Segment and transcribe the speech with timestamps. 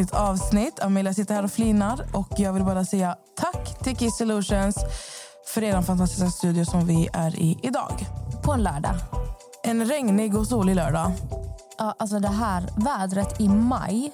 [0.00, 0.80] Nytt avsnitt.
[0.80, 2.06] Amelia sitter här och flinar.
[2.12, 4.76] Och jag vill bara säga tack till Kiss Solutions
[5.46, 8.06] för er fantastiska studio som vi är i idag.
[8.42, 8.94] På en lördag.
[9.62, 11.12] En regnig och solig lördag.
[11.78, 14.12] Ja, alltså det här vädret i maj.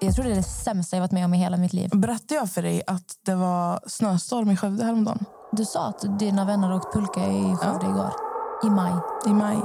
[0.00, 1.90] Jag tror det är det sämsta jag varit med om i hela mitt liv.
[1.92, 5.24] Berättade jag för dig att det var snöstorm i Skövde häromdagen?
[5.52, 8.12] Du sa att dina vänner åkte pulka i Skövde igår.
[8.64, 8.92] I maj.
[9.26, 9.58] I maj.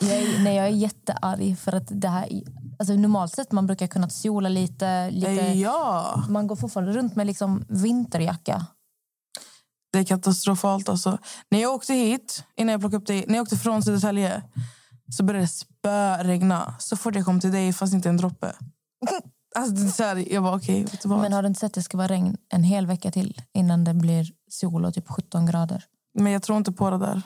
[0.00, 2.28] Jag är, nej, jag är jättearg för att det här...
[2.78, 5.10] Alltså normalt sett man brukar kunna sola lite.
[5.10, 8.66] lite Ja, Man går fortfarande runt med liksom vinterjacka.
[9.92, 10.88] det är katastrofalt.
[10.88, 11.18] Alltså.
[11.50, 14.42] När jag åkte hit, innan jag plockade upp dig, när jag åkte från Södertälje
[15.10, 16.74] så började det spöregna.
[16.78, 18.52] Så fort jag kom till dig fanns inte en droppe.
[19.56, 21.20] Alltså, det är så här, jag var okej, vad?
[21.20, 23.84] Men har du inte sett att det ska vara regn en hel vecka till innan
[23.84, 25.84] det blir sol och typ 17 grader?
[26.18, 27.22] Men jag tror inte på det där.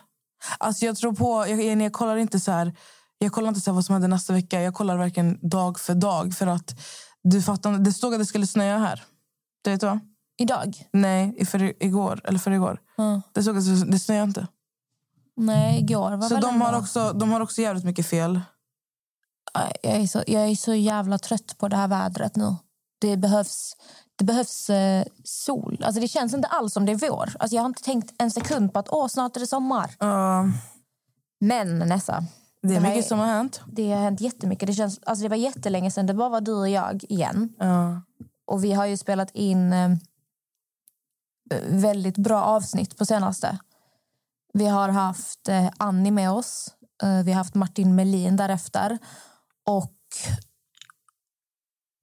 [0.59, 1.47] Alltså jag tror på...
[1.49, 2.73] Jag, jag, jag kollar inte så här...
[3.19, 4.63] Jag kollar inte så vad som händer nästa vecka.
[4.63, 6.35] Jag kollar verkligen dag för dag.
[6.35, 6.81] För att
[7.23, 9.05] du fattar, Det stod att det skulle snöa här.
[9.65, 10.01] Det vet du va?
[10.41, 10.89] Idag?
[10.93, 12.21] Nej, för, igår.
[12.25, 12.81] Eller för igår.
[12.97, 13.23] Ja.
[13.33, 14.47] Det stod att det, snöar inte.
[15.37, 18.41] Nej, igår var Så väl de har, också, de har också jävligt mycket fel.
[19.83, 22.57] Jag är, så, jag är så jävla trött på det här vädret nu.
[23.01, 23.77] Det behövs,
[24.17, 25.83] det behövs eh, sol.
[25.85, 27.37] Alltså det känns inte alls som det är vår.
[27.39, 29.91] Alltså jag har inte tänkt en sekund på att åh, snart är det sommar.
[29.99, 30.49] Ja,
[31.41, 32.25] Men Nessa,
[32.63, 33.61] det är Det mycket är- som har hänt.
[33.67, 34.67] det har hänt jättemycket.
[34.67, 37.55] Det, känns, alltså det var jättelänge sedan det bara var du och jag igen.
[37.59, 38.03] Ja.
[38.47, 39.91] Och vi har ju spelat in eh,
[41.71, 43.59] väldigt bra avsnitt på senaste.
[44.53, 46.75] Vi har haft eh, Annie med oss.
[47.03, 48.99] Eh, vi har haft Martin Melin därefter.
[49.67, 49.95] Och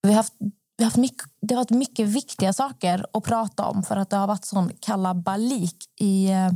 [0.03, 0.33] vi har haft,
[0.77, 4.09] vi har haft mycket, det har varit mycket viktiga saker att prata om för att
[4.09, 6.51] det har varit sån kalabalik i eh,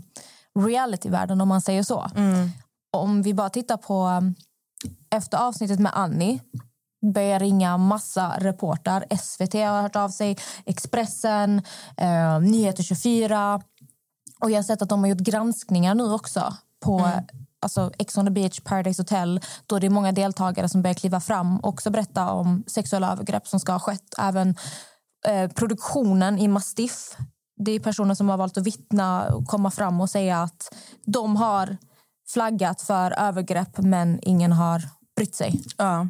[0.59, 2.07] realityvärlden om man säger så.
[2.91, 6.41] Om vi bara tittar på eh, efter avsnittet med Annie
[7.13, 9.05] börjar ringa massa reportrar.
[9.17, 11.61] SVT har hört av sig, Expressen,
[11.97, 13.61] eh, Nyheter 24.
[14.41, 17.19] Och jag har sett att de har gjort granskningar nu också på eh,
[17.59, 19.41] alltså Ex on the beach, Paradise Hotel.
[19.66, 23.47] Då det är många deltagare som börjar kliva fram och också berätta om sexuella övergrepp
[23.47, 24.16] som ska ha skett.
[24.17, 24.56] Även
[25.27, 27.17] eh, produktionen i Mastiff.
[27.66, 30.75] Det är personer som har valt att vittna och komma fram och säga att
[31.06, 31.77] de har
[32.34, 34.81] flaggat för övergrepp men ingen har
[35.16, 35.63] brytt sig.
[35.78, 36.07] Ja.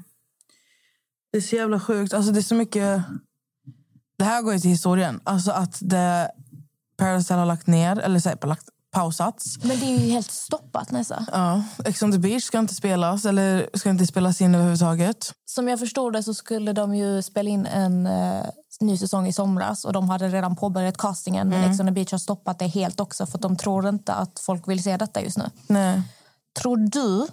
[1.31, 2.13] Det är så jävla sjukt.
[2.13, 3.03] Alltså det är så mycket...
[4.17, 5.21] Det här går ju till historien.
[5.23, 6.31] Alltså att det
[6.97, 9.57] Paradise har lagt ner, eller så här, lagt, pausats.
[9.63, 11.25] Men det är ju helt stoppat Nessa.
[11.31, 15.33] Ja, Ex on the beach ska inte spelas eller ska inte spelas in överhuvudtaget.
[15.45, 18.45] Som jag förstod det så skulle de ju spela in en eh,
[18.79, 22.11] ny säsong i somras och de hade redan påbörjat castingen men Ex on the beach
[22.11, 25.37] har stoppat det helt också för de tror inte att folk vill se detta just
[25.37, 25.49] nu.
[25.67, 26.01] Nej.
[26.61, 27.27] Tror du...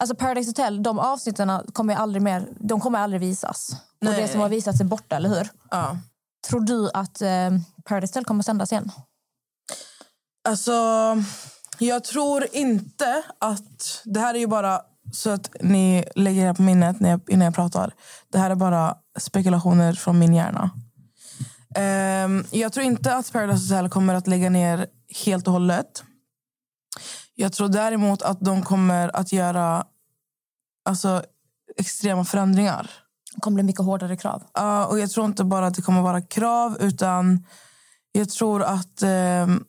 [0.00, 3.76] Alltså Paradise Hotel, de avsnitten kommer aldrig mer, de kommer aldrig visas.
[4.00, 4.14] Nej.
[4.14, 5.48] Och det som har visats är borta, eller hur?
[5.70, 5.98] Ja.
[6.48, 7.50] Tror du att eh,
[7.84, 8.92] Paradise Hotel kommer sändas igen?
[10.44, 10.72] Alltså,
[11.78, 14.02] jag tror inte att...
[14.04, 14.80] Det här är ju bara
[15.12, 17.94] så att ni lägger det på minnet när jag, innan jag pratar.
[18.32, 20.70] Det här är bara spekulationer från min hjärna.
[21.76, 24.86] Ehm, jag tror inte att Paradise Hotel kommer att lägga ner
[25.24, 26.04] helt och hållet.
[27.34, 29.84] Jag tror däremot att de kommer att göra
[30.84, 31.22] alltså,
[31.76, 32.90] extrema förändringar.
[33.34, 34.42] Det kommer bli mycket hårdare krav.
[34.54, 37.46] Ja, och jag tror inte bara att det kommer vara krav utan
[38.12, 39.64] jag tror att ehm,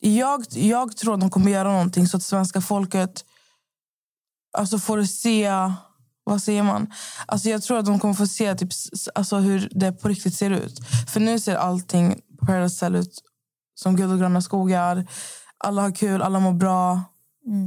[0.00, 3.24] jag, jag tror att de kommer göra någonting så att svenska folket
[4.58, 5.50] alltså får se
[6.24, 6.92] vad säger man?
[7.26, 8.68] Alltså jag tror att de kommer få se typ,
[9.14, 10.80] alltså hur det på riktigt ser ut.
[11.12, 13.22] För nu ser allting på Paradise ut
[13.74, 15.06] som guld och gröna skogar.
[15.58, 17.02] Alla har kul, alla mår bra.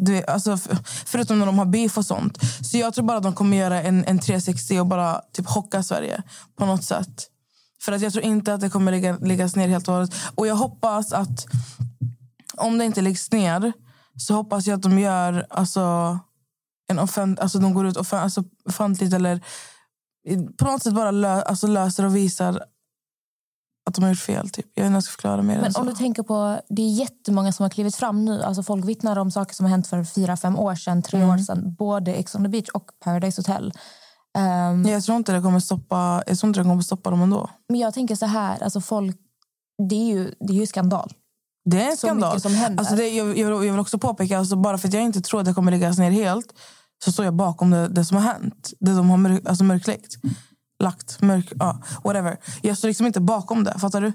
[0.01, 0.57] Du vet, alltså,
[1.05, 2.37] förutom när de har beef och sånt.
[2.61, 5.83] Så jag tror bara att de kommer göra en, en 360 och bara typ chocka
[5.83, 6.23] Sverige
[6.57, 7.27] på något sätt.
[7.81, 10.13] För att jag tror inte att det kommer ligga, läggas ner helt och hållet.
[10.35, 11.45] Och jag hoppas att
[12.59, 13.73] om det inte läggs ner
[14.17, 16.19] så hoppas jag att de gör alltså,
[16.91, 19.41] en offent, alltså de går ut offen, alltså, offentligt eller
[20.57, 22.63] på något sätt bara lö, alltså, löser och visar
[23.89, 24.49] att de har gjort fel.
[24.49, 24.65] Typ.
[24.73, 26.89] Jag vet inte hur jag ska förklara mer Men om du tänker på, det är
[26.89, 28.43] jättemånga som har klivit fram nu.
[28.43, 31.29] Alltså folk vittnar om saker som har hänt för fyra, fem år sedan, tre Mm.
[31.29, 31.75] år sedan.
[31.75, 33.73] Både Ex on the beach och Paradise Hotel.
[34.37, 37.49] Ehm, Jag tror inte det kommer stoppa, jag tror inte det kommer stoppa dem ändå.
[37.69, 39.17] Men jag tänker så här, alltså folk,
[39.89, 41.13] det är ju, det är ju skandal.
[41.65, 42.41] Det är en skandal.
[42.41, 42.79] som händer.
[42.79, 45.39] Alltså det, jag, jag, jag vill också påpeka, alltså bara för att jag inte tror
[45.39, 46.53] att det kommer läggas ner helt
[47.05, 48.73] så står jag bakom det, det som har hänt.
[48.79, 50.15] Det de har mörk, alltså mörkläckt.
[50.83, 52.37] Lagt, mörk, ja, whatever.
[52.61, 54.13] Jag står liksom inte bakom det, fattar du?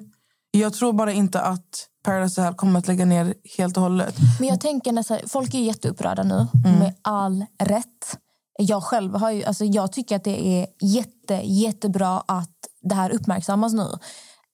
[0.51, 4.15] Jag tror bara inte att Paradise Hotel kommer att lägga ner helt och hållet.
[4.41, 6.79] Men jag tänker nästan, folk är jätteupprörda nu, Mm.
[6.79, 8.19] med all rätt.
[8.59, 12.51] Jag själv har ju, alltså jag tycker att det är jätte, jättebra att
[12.83, 13.87] det här uppmärksammas nu.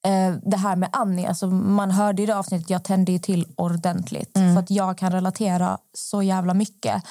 [0.05, 4.31] Eh, det här med Annie, alltså man hörde i det avsnittet, jag tände till ordentligt.
[4.33, 7.03] För att jag kan relatera så jävla mycket.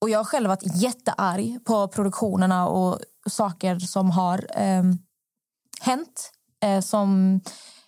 [0.00, 2.98] Och jag har själv varit jättearg på produktionerna och
[3.28, 4.98] saker som har ehm,
[5.80, 6.30] hänt.
[6.62, 7.40] Eh, som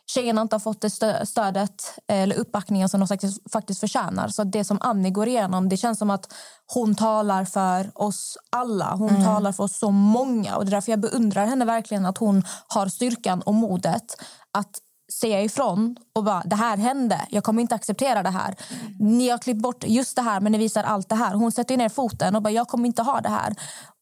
[0.07, 4.29] tjejerna inte har fått det stö- stödet eller uppbackningen som de faktiskt, faktiskt förtjänar.
[4.29, 6.33] Så det som Annie går igenom, det känns som att
[6.75, 8.95] hon talar för oss alla.
[8.95, 10.57] Hon talar för oss så många.
[10.57, 14.17] Och det är därför jag beundrar henne verkligen att hon har styrkan och modet
[14.53, 14.81] att
[15.21, 18.57] säga ifrån och bara det här hände, jag kommer inte acceptera det här.
[18.99, 21.35] Ni har klippt bort just det här men ni visar allt det här.
[21.35, 23.55] Hon sätter ner foten och bara jag kommer inte ha det här.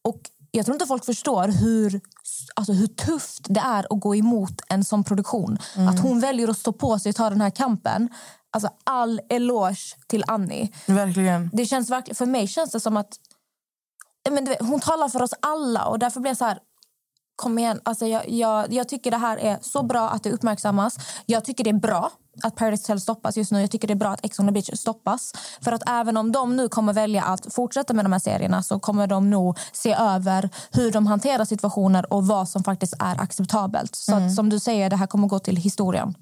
[0.03, 0.21] Och
[0.51, 2.01] jag tror inte folk förstår hur,
[2.55, 5.57] alltså hur tufft det är att gå emot en sån produktion.
[5.89, 8.09] Att hon väljer att stå på sig och ta den här kampen.
[8.51, 10.71] Alltså all eloge till Annie.
[10.85, 11.49] Verkligen.
[11.53, 13.19] Det känns verkligen, för mig känns det som att
[14.29, 16.59] men vet, hon talar för oss alla och därför blir jag så här
[17.35, 17.79] kom igen.
[17.83, 20.97] Alltså jag, jag, jag tycker det här är så bra att det uppmärksammas.
[21.25, 22.11] Jag tycker det är bra
[22.43, 23.61] att Paradise Hotel stoppas just nu.
[23.61, 25.33] Jag tycker det är bra att Ex on the beach stoppas.
[25.61, 28.79] För att även om de nu kommer välja att fortsätta med de här serierna så
[28.79, 33.95] kommer de nog se över hur de hanterar situationer och vad som faktiskt är acceptabelt.
[33.95, 36.15] Så att, som du säger, det här kommer gå till historien.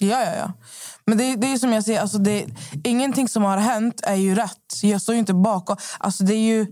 [0.00, 0.52] Ja, ja, ja.
[1.06, 2.46] Men det, det är som jag säger, alltså det,
[2.84, 4.82] ingenting som har hänt är ju rätt.
[4.82, 5.76] Jag står ju inte bakom.
[5.98, 6.66] Alltså det, är ju,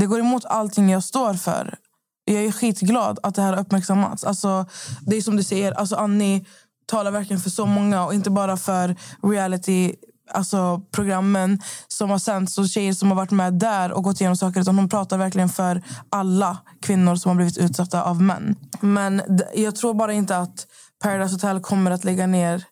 [0.00, 1.78] det går emot allting jag står för.
[2.24, 4.24] Jag är skitglad att det här har uppmärksammats.
[4.24, 4.66] Alltså,
[5.00, 6.46] det är som du säger, alltså Annie
[6.86, 9.94] talar verkligen för så många och inte bara för reality
[10.30, 11.58] alltså programmen
[11.88, 14.60] som har sänts och tjejer som har varit med där och gått igenom saker.
[14.60, 18.56] Utan hon pratar verkligen för alla kvinnor som har blivit utsatta av män.
[18.80, 19.22] Men
[19.54, 20.66] jag tror bara inte att
[21.02, 22.64] Paradise Hotel kommer att lägga ner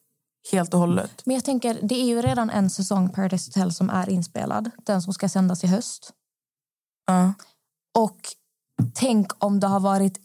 [0.53, 1.23] helt och hållet.
[1.25, 4.71] Men jag tänker, det är ju redan en säsong Paradise Hotel som är inspelad.
[4.87, 6.13] Den som ska sändas i höst.
[7.07, 7.33] Ja.
[7.95, 8.19] Och
[8.95, 10.19] tänk om det har varit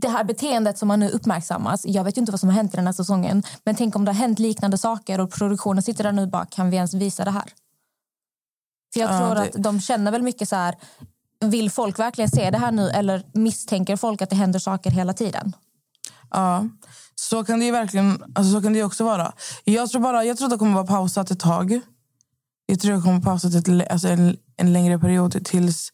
[0.00, 1.80] det här beteendet som man nu uppmärksammas.
[1.86, 3.42] Jag vet inte vad som har hänt i den här säsongen.
[3.64, 6.70] Men tänk om det har hänt liknande saker och produktionen sitter där nu bara, kan
[6.70, 7.44] vi ens visa det här?
[8.92, 10.74] För jag Ja, tror det- att de känner väl mycket så här,
[11.40, 15.12] vill folk verkligen se det här nu eller misstänker folk att det händer saker hela
[15.12, 15.56] tiden?
[16.30, 16.64] Ja,
[17.14, 19.32] så kan det ju verkligen alltså så kan det också vara.
[19.64, 21.80] Jag tror bara jag tror att det kommer vara pausat ett tag.
[22.66, 25.92] Jag tror att det kommer pausat ett, alltså en, en längre period tills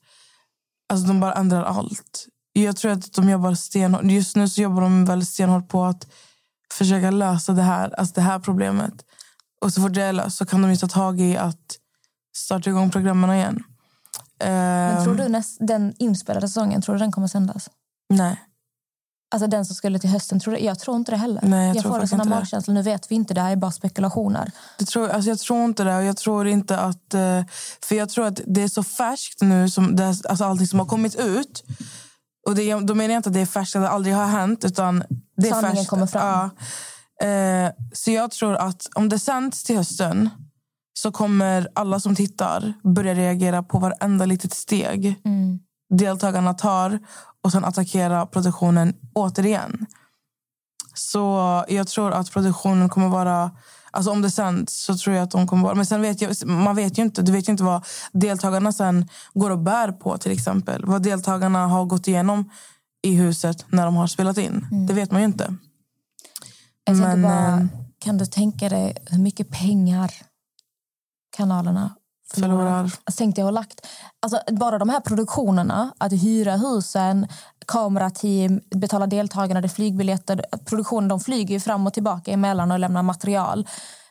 [0.93, 2.27] alltså de bara ändrar allt.
[2.63, 4.05] Jag tror att de jobbar stenhårt.
[4.05, 6.07] Just nu så jobbar de väldigt stenhårt på att
[6.75, 8.95] försöka lösa det här, alltså det här problemet.
[9.61, 11.77] Och så fort det är löst så kan de ju ta tag i att
[12.37, 13.63] starta igång programmen igen.
[14.39, 17.69] Men Ehm, tror du näst, den inspelade säsongen, tror du den kommer sändas?
[18.09, 18.37] Nej.
[19.31, 21.41] Alltså den som skulle till hösten, tror du, jag tror inte det heller.
[21.43, 22.41] Nej, jag tror får en faktiskt sån här inte det.
[22.41, 24.51] magkänsla, nu vet vi inte, det här är bara spekulationer.
[24.79, 26.03] Det tror, alltså jag tror inte det.
[26.05, 27.15] Jag tror inte att...
[27.15, 27.43] eh,
[27.83, 30.87] För jag tror att det är så färskt nu, som det, alltså allting som har
[30.87, 31.65] kommit ut.
[32.47, 34.65] Och det, då menar jag inte att det är färskt, att det aldrig har hänt.
[34.65, 35.05] Utan
[35.37, 35.91] det är Sanningen färskt.
[35.91, 36.51] kommer fram.
[37.21, 37.27] Ja.
[37.27, 40.31] Eh, så jag tror att om det sänds till hösten
[40.99, 45.59] så kommer alla som tittar börja reagera på varenda litet steg Mm.
[45.95, 46.99] deltagarna tar
[47.45, 49.87] och sen attackera produktionen återigen.
[50.95, 53.51] Så jag tror att produktionen kommer vara...
[53.97, 55.75] Alltså om det sänds så tror jag att de kommer vara...
[55.75, 57.23] Men sen vet jag, man vet ju inte.
[57.23, 60.85] Du vet ju inte vad deltagarna sen går och bär på till exempel.
[60.85, 62.51] Vad deltagarna har gått igenom
[63.03, 64.67] i huset när de har spelat in.
[64.89, 65.55] Det vet man ju inte.
[66.85, 67.67] Jag Men, bara, eh,
[67.99, 70.13] kan du tänka dig hur mycket pengar
[71.37, 71.95] kanalerna
[72.35, 72.93] förlorar?
[73.17, 73.87] Tänkte jag har lagt.
[74.23, 77.29] Alltså, bara de här produktionerna, att hyra husen,
[77.67, 80.45] kamerateam, betala deltagarna, det flygbiljetter.
[80.65, 83.69] Produktionen de flyger fram och tillbaka emellan och lämnar material.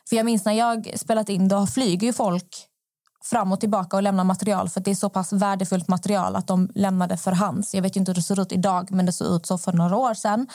[0.08, 2.66] För jag minns när jag spelat in, då flyger folk
[3.24, 6.46] fram och tillbaka och lämnar material för att det är så pass värdefullt material att
[6.46, 7.74] de lämnade för hands.
[7.74, 9.96] Jag vet inte hur det ser ut idag, men det såg ut så för några
[9.96, 10.46] år sedan.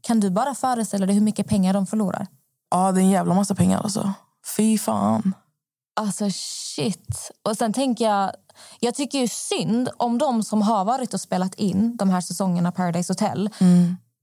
[0.00, 2.26] Kan du bara föreställa dig hur mycket pengar de förlorar?
[2.70, 4.12] Ja, det är en jävla massa pengar alltså.
[4.56, 5.34] Fy fan.
[5.98, 7.30] Alltså shit.
[7.42, 8.32] Och sen tänker jag,
[8.80, 12.72] jag tycker ju synd om de som har varit och spelat in de här säsongerna
[12.72, 13.50] Paradise Hotel.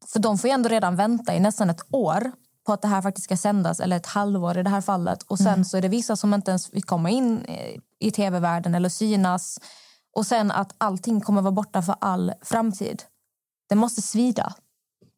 [0.08, 2.32] För de får ju ändå redan vänta i nästan ett år
[2.65, 5.24] på att det här faktiskt ska sändas, eller ett halvår i det här fallet.
[5.24, 8.75] Och sen så är det vissa som inte ens fick komma in eh, i tv-världen
[8.75, 9.60] eller synas.
[10.15, 13.03] Och sen att allting kommer vara borta för all framtid.
[13.70, 14.53] Det måste svida.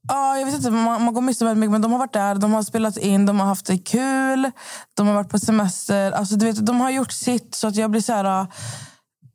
[0.08, 1.72] Ja, jag vet inte, man, man går miste om väldigt mycket.
[1.72, 4.52] Men de har varit där, de har spelat in, de har haft det kul.
[4.94, 6.12] De har varit på semester.
[6.12, 7.56] Alltså, du vet, de har gjort sitt.
[7.56, 8.42] Så att jag blir så här...
[8.42, 8.48] äh,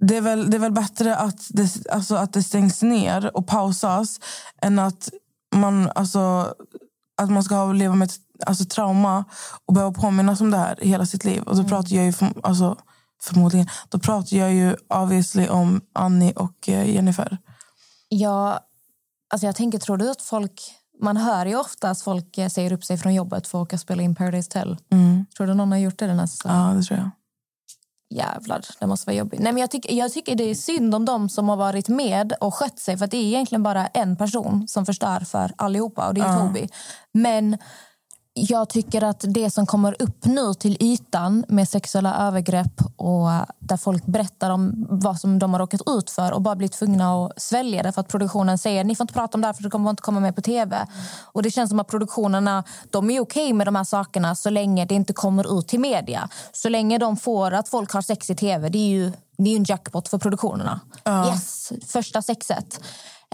[0.00, 3.46] Det är väl, det är väl bättre att det, alltså, att det stängs ner och
[3.46, 4.20] pausas
[4.62, 5.08] än att
[5.54, 6.54] man, alltså,
[7.22, 9.24] att man ska leva med ett alltså, trauma
[9.66, 11.42] och behöva påminnas om det här hela sitt liv.
[11.42, 12.76] Och då pratar jag ju för, alltså,
[13.22, 17.38] förmodligen då pratar jag ju obviously om Annie och eh, Jennifer.
[18.08, 18.60] Ja,
[19.32, 20.62] alltså jag tänker, tror du att folk...
[21.00, 23.76] Man hör ju ofta att folk eh, säger upp sig från jobbet för att åka
[23.76, 24.76] och spela in Paradise Hotel.
[25.36, 26.58] Tror du någon har gjort det den här säsongen?
[26.58, 27.10] Ja, det tror jag.
[28.12, 29.40] Jävlar, det måste vara jobbigt.
[29.40, 32.32] Nej, men jag, tycker, jag tycker det är synd om de som har varit med
[32.40, 32.98] och skött sig.
[32.98, 36.38] För att det är egentligen bara en person som förstör för allihopa och det är
[36.38, 36.68] Toby.
[37.12, 37.58] Men
[38.34, 43.76] jag tycker att det som kommer upp nu till ytan med sexuella övergrepp och där
[43.76, 47.42] folk berättar om vad som de har råkat ut för och bara blir tvungna att
[47.42, 49.70] svälja det för att produktionen säger ni får inte prata om det här för det
[49.70, 50.86] kommer inte komma med på tv.
[51.22, 54.84] Och det känns som att produktionerna de är okej med de här sakerna så länge
[54.84, 56.28] det inte kommer ut till media.
[56.52, 59.56] Så länge de får att folk har sex i tv, det är ju, det är
[59.56, 60.80] en jackpot för produktionerna.
[61.28, 62.80] Yes, första sexet.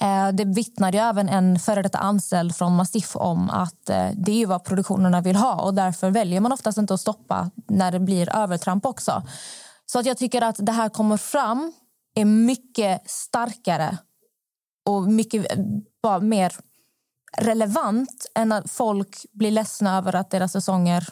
[0.01, 4.33] Eh, Det vittnade ju även en före detta anställd från Mastiff om att eh, det
[4.33, 7.93] är ju vad produktionerna vill ha och därför väljer man oftast inte att stoppa när
[7.93, 9.23] det blir övertramp också.
[9.87, 11.73] Så att jag tycker att det här kommer fram
[12.15, 13.99] är mycket starkare
[14.87, 15.65] och mycket eh,
[16.03, 16.53] bara mer
[17.37, 21.09] relevant än att folk blir ledsna över att deras säsonger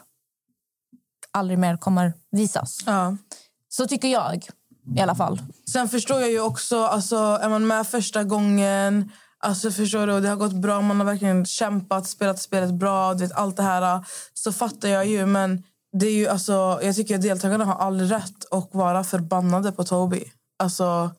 [1.31, 2.78] aldrig mer kommer visas.
[2.87, 3.16] Ja.
[3.69, 4.49] Så tycker jag
[4.97, 5.40] i alla fall.
[5.73, 9.12] Sen förstår jag ju också, alltså, är man med första gången...
[9.38, 13.25] Alltså förstår du, det har gått bra, man har verkligen kämpat, spelat spelet bra, du
[13.25, 14.05] vet, allt det här.
[14.35, 15.62] Så fattar jag ju, men
[16.00, 19.85] det är ju, alltså, jag tycker att deltagarna har all rätt att vara förbannade på
[19.85, 20.25] Toby.
[20.59, 21.11] Alltså,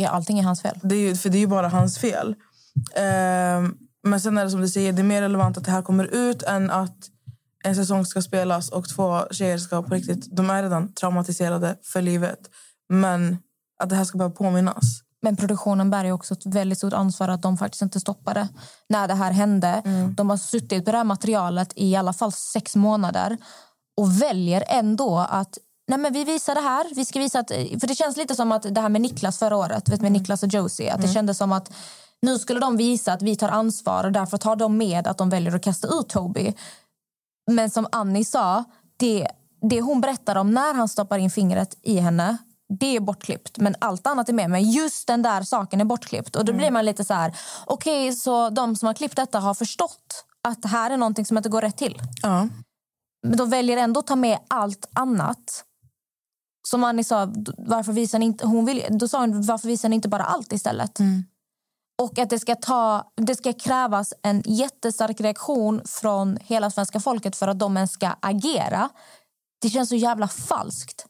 [0.00, 0.78] Ja, allting är hans fel.
[0.82, 2.34] det är ju, för det är ju bara hans fel.
[2.96, 5.82] Ehm, men sen är det som du säger, det är mer relevant att det här
[5.82, 6.96] kommer ut än att
[7.64, 10.36] en säsong ska spelas och två tjejer ska på riktigt...
[10.36, 12.38] De är redan traumatiserade för livet.
[12.90, 13.38] Men
[13.82, 15.02] att det här ska behöva påminnas.
[15.22, 18.48] Men produktionen bär ju också ett väldigt stort ansvar att de faktiskt inte stoppade
[18.88, 19.82] när det här hände.
[20.16, 23.36] De har suttit på det här materialet i alla fall sex månader
[23.96, 26.94] och väljer ändå att Nej, men vi visar det här.
[26.94, 29.56] Vi ska visa att, för Det känns lite som att det här med Niklas förra
[29.56, 30.92] året, vet, med Niklas och Josie.
[30.92, 31.72] Att Det kändes som att
[32.22, 35.30] nu skulle de visa att vi tar ansvar och därför tar de med att de
[35.30, 36.54] väljer att kasta ut Toby.
[37.50, 38.64] Men som Annie sa,
[38.96, 39.28] det,
[39.70, 42.38] det hon berättar om när han stoppar in fingret i henne
[42.70, 44.50] det är bortklippt, men allt annat är med.
[44.50, 46.36] Men just den där saken är bortklippt.
[46.36, 47.36] Och då blir man lite så här...
[47.66, 51.36] Okej, så de som har klippt detta har förstått att det här är någonting som
[51.36, 51.98] inte går rätt till.
[52.22, 52.48] Ja.
[53.26, 55.64] Men de väljer ändå att ta med allt annat.
[56.68, 59.96] Som Annie sa, varför visar ni inte, hon vill, då sa hon varför visar ni
[59.96, 61.00] inte bara allt istället?
[62.02, 67.36] Och att det ska, ta, det ska krävas en jättestark reaktion från hela svenska folket
[67.36, 68.88] för att de ens ska agera.
[69.62, 71.06] Det känns så jävla falskt.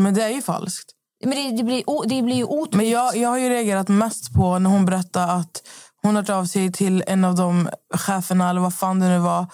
[0.00, 0.93] Men det är ju falskt.
[1.26, 2.74] Men det, det, blir, det blir ju otryggt.
[2.74, 5.62] Men jag, jag har ju reagerat mest på när hon berättade att
[6.02, 9.46] hon hört av sig till en av de cheferna eller vad fan det nu var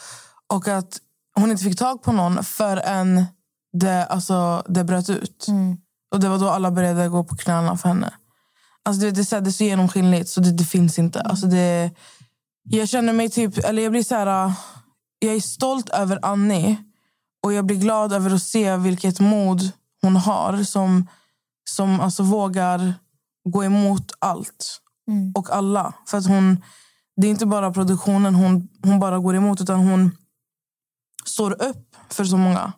[0.52, 0.98] och att
[1.34, 3.26] hon inte fick tag på någon förrän
[3.72, 5.46] det, alltså, det bröt ut.
[6.12, 8.14] Och det var då alla började gå på knäna för henne.
[8.84, 11.20] Alltså, det, det, är så det är så genomskinligt så det, det finns inte.
[11.20, 11.90] Alltså, det,
[12.62, 14.52] jag känner mig typ, eller jag blir så här,
[15.18, 16.76] jag är stolt över Annie
[17.42, 19.72] och jag blir glad över att se vilket mod
[20.02, 21.08] hon har som,
[21.70, 22.94] som alltså vågar
[23.44, 24.80] gå emot allt
[25.34, 25.94] och alla.
[26.06, 26.62] För att hon,
[27.16, 30.16] det är inte bara produktionen hon, hon bara går emot utan hon
[31.24, 32.72] står upp för så många.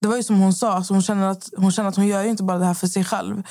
[0.00, 2.24] Det var ju som hon sa, alltså hon, känner att, hon känner att hon gör
[2.24, 3.42] inte bara det här för sig själv.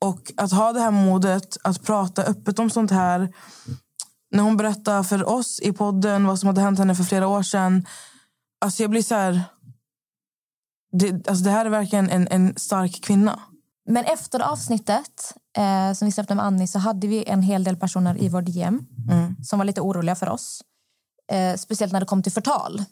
[0.00, 3.32] Och att ha det här modet att prata öppet om sånt här.
[4.30, 7.42] När hon berättar för oss i podden vad som hade hänt henne för flera år
[7.42, 7.86] sedan.
[8.60, 9.44] Alltså jag blir så här...
[10.92, 13.40] Det, alltså det här är verkligen en, en stark kvinna.
[13.88, 17.76] Men efter avsnittet eh, som vi släppte med Annie så hade vi en hel del
[17.76, 18.86] personer i vår DM
[19.44, 20.62] som var lite oroliga för oss.
[21.32, 22.84] Eh, speciellt när det kom till förtal.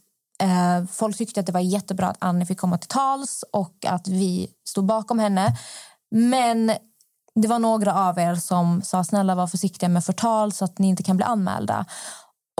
[0.42, 4.08] Eh, folk tyckte att det var jättebra att Annie fick komma till tals och att
[4.08, 5.56] vi stod bakom henne.
[6.10, 6.72] Men
[7.34, 10.88] det var några av er som sa snälla var försiktiga med förtal så att ni
[10.88, 11.86] inte kan bli anmälda.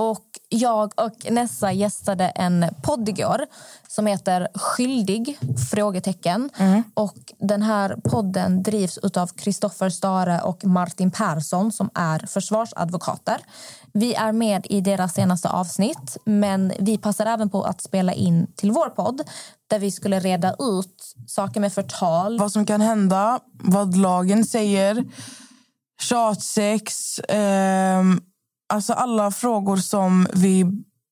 [0.00, 3.47] Och jag och Nessa gästade en podd igår
[3.88, 5.38] som heter Skyldig?
[5.71, 6.50] frågetecken.
[6.95, 13.37] Och den här podden drivs av Kristoffer Stare och Martin Persson som är försvarsadvokater.
[13.92, 18.47] Vi är med i deras senaste avsnitt men vi passar även på att spela in
[18.57, 19.21] till vår podd
[19.71, 22.38] där vi skulle reda ut saker med förtal.
[22.38, 25.04] Vad som kan hända, vad lagen säger,
[26.00, 27.19] tjatsex.
[27.28, 28.21] ehm,
[28.71, 30.67] alltså alla frågor som vi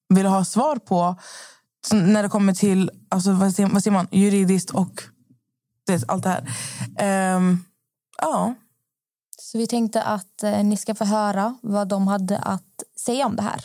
[0.08, 1.16] vill ha svar på
[1.92, 5.02] när det kommer till alltså, vad, säger, vad säger man, juridiskt och
[5.86, 6.42] vet, allt det
[6.96, 7.36] här.
[7.36, 7.64] Um,
[8.18, 8.54] ja.
[9.38, 13.36] Så vi tänkte att eh, ni ska få höra vad de hade att säga om
[13.36, 13.64] det här.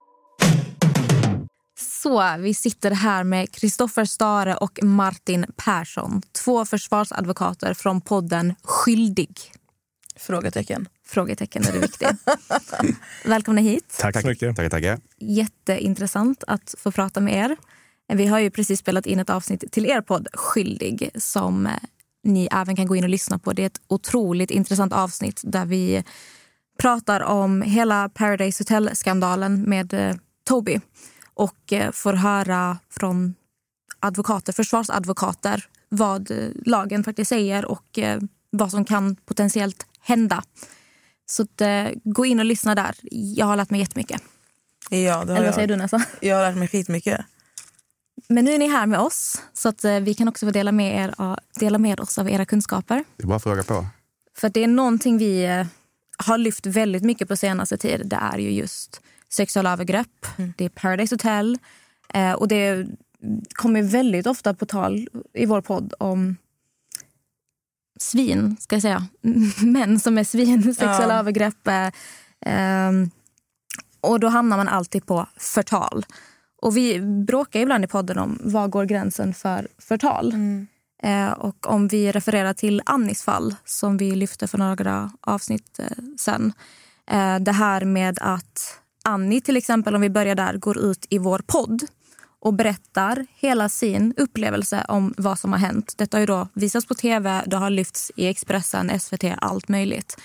[2.03, 6.21] Så vi sitter här med Kristoffer Stare och Martin Persson.
[6.31, 9.39] Två försvarsadvokater från podden Skyldig.
[10.15, 10.87] Frågetecken.
[11.05, 12.17] Frågetecken är det viktiga.
[13.25, 13.97] Välkomna hit.
[13.99, 14.55] Tack så mycket.
[14.55, 14.99] Tackar, tackar.
[15.17, 17.57] Jätteintressant att få prata med er.
[18.13, 21.73] Vi har ju precis spelat in ett avsnitt till er podd Skyldig som eh,
[22.23, 23.53] ni även kan gå in och lyssna på.
[23.53, 26.03] Det är ett otroligt intressant avsnitt där vi
[26.79, 30.79] pratar om hela Paradise Hotel-skandalen med eh, Toby
[31.41, 33.35] och eh, får höra från
[33.99, 40.43] advokater, försvarsadvokater vad eh, lagen faktiskt säger och eh, vad som kan potentiellt hända.
[41.25, 41.61] Så att,
[42.03, 42.95] gå in och lyssna där.
[43.11, 44.21] Jag har lärt mig jättemycket.
[44.89, 45.53] Ja, Eller vad jag.
[45.53, 46.05] säger du Nessa?
[46.19, 47.25] Jag har lärt mig skitmycket.
[48.27, 51.03] Men nu är ni här med oss så att vi kan också få dela med,
[51.03, 53.03] er, dela med oss av era kunskaper.
[53.17, 53.85] Det är bara att fråga på.
[54.37, 55.65] För det är någonting vi
[56.17, 58.01] har lyft väldigt mycket på senaste tid.
[58.05, 59.01] Det är ju just
[59.33, 60.25] sexuella övergrepp.
[60.57, 61.57] Det är Paradise Hotel.
[62.13, 62.87] Eh, och det
[63.53, 66.35] kommer väldigt ofta på tal i vår podd om
[67.99, 69.07] svin, ska jag säga.
[69.61, 71.19] Män som är svin, sexuella Ja.
[71.19, 71.67] övergrepp.
[72.45, 72.91] Eh,
[74.01, 76.05] och då hamnar man alltid på förtal.
[76.61, 80.33] Och vi bråkar ibland i podden om var går gränsen för förtal.
[81.03, 85.85] Eh, och om vi refererar till Annis fall som vi lyfte för några avsnitt eh,
[86.19, 86.53] sen.
[87.11, 91.17] Eh, det här med att Annie till exempel, om vi börjar där, går ut i
[91.17, 91.81] vår podd
[92.39, 95.93] och berättar hela sin upplevelse om vad som har hänt.
[95.97, 100.17] Detta har ju då visats på tv, det har lyfts i Expressen, SVT, allt möjligt.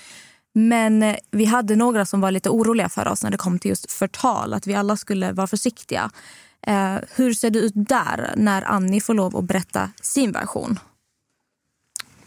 [0.53, 3.69] Men eh, vi hade några som var lite oroliga för oss när det kom till
[3.69, 6.11] just förtal, att vi alla skulle vara försiktiga.
[6.67, 10.79] Eh, hur ser det ut där när Annie får lov att berätta sin version?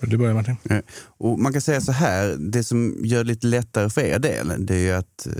[0.00, 0.56] Du börjar Martin.
[0.70, 0.78] Eh,
[1.18, 4.66] Och man kan säga så här, det som gör det lite lättare för er del,
[4.66, 5.32] det är ju att eh,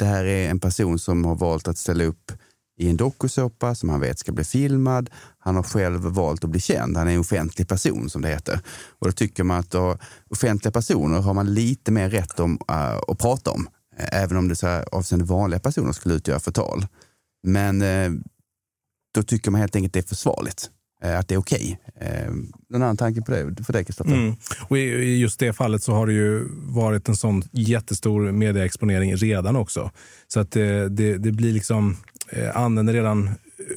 [0.00, 2.32] det här är en person som har valt att ställa upp
[2.78, 5.10] i en dokusåpa som han vet ska bli filmad.
[5.38, 6.96] Han har själv valt att bli känd.
[6.96, 8.60] Han är en offentlig person som det heter.
[8.98, 9.98] Och då tycker man att då,
[10.30, 13.68] offentliga personer har man lite mer rätt om, uh, att prata om.
[13.96, 16.86] Eh, även om det så här, avseende vanliga personer skulle utgöra förtal.
[17.42, 18.20] Men uh,
[19.14, 20.70] då tycker man helt enkelt det är försvarligt.
[21.02, 21.78] Eh, att det är okej.
[22.00, 22.30] Eh,
[22.68, 24.14] någon annan tanke på det för dig Kristoffer?
[24.14, 24.34] Mm.
[24.68, 29.16] Och i i just det fallet så har det ju varit en sån jättestor medieexponering
[29.16, 29.90] redan också.
[30.28, 31.96] Så att det, det, det blir liksom,
[32.28, 33.30] eh, anden är redan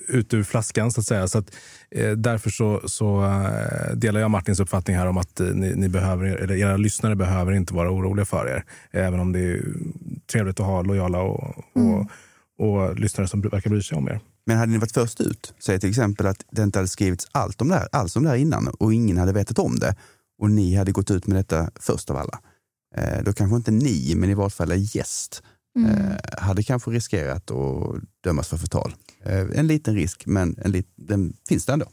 [0.08, 1.28] ute ur flaskan så att säga.
[1.28, 1.56] Så att,
[1.92, 5.90] eh, därför så, så eh, delar jag Martins uppfattning här om att eh, ni, ni
[5.90, 8.64] behöver, eller era lyssnare behöver inte vara oroliga för er.
[8.92, 9.64] Även om det är
[10.32, 12.08] trevligt att ha lojala och, och,
[12.60, 14.20] och lyssnare som verkar bry sig om er.
[14.46, 17.62] Men hade ni varit först ut, säg till exempel att det inte hade skrivits allt
[17.62, 19.96] om det här, alls om det här innan och ingen hade vetat om det
[20.40, 22.40] och ni hade gått ut med detta först av alla.
[22.96, 25.44] Eh, då kanske inte ni, men i vart fall en gäst,
[25.88, 28.96] eh, hade kanske riskerat att dömas för förtal.
[29.26, 31.86] Eh, en liten risk, men en lit, den finns det ändå.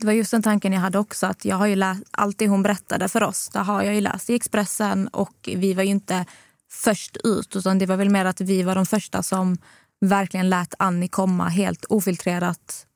[0.00, 1.26] Det var just den tanken jag hade också.
[1.26, 4.00] att Jag har ju läst, allt det hon berättade för oss det har jag ju
[4.00, 6.24] läst i Expressen och vi var ju inte
[6.70, 9.58] först ut utan det var väl mer att vi var de första som
[10.00, 12.86] verkligen lät Annie komma helt ofiltrerat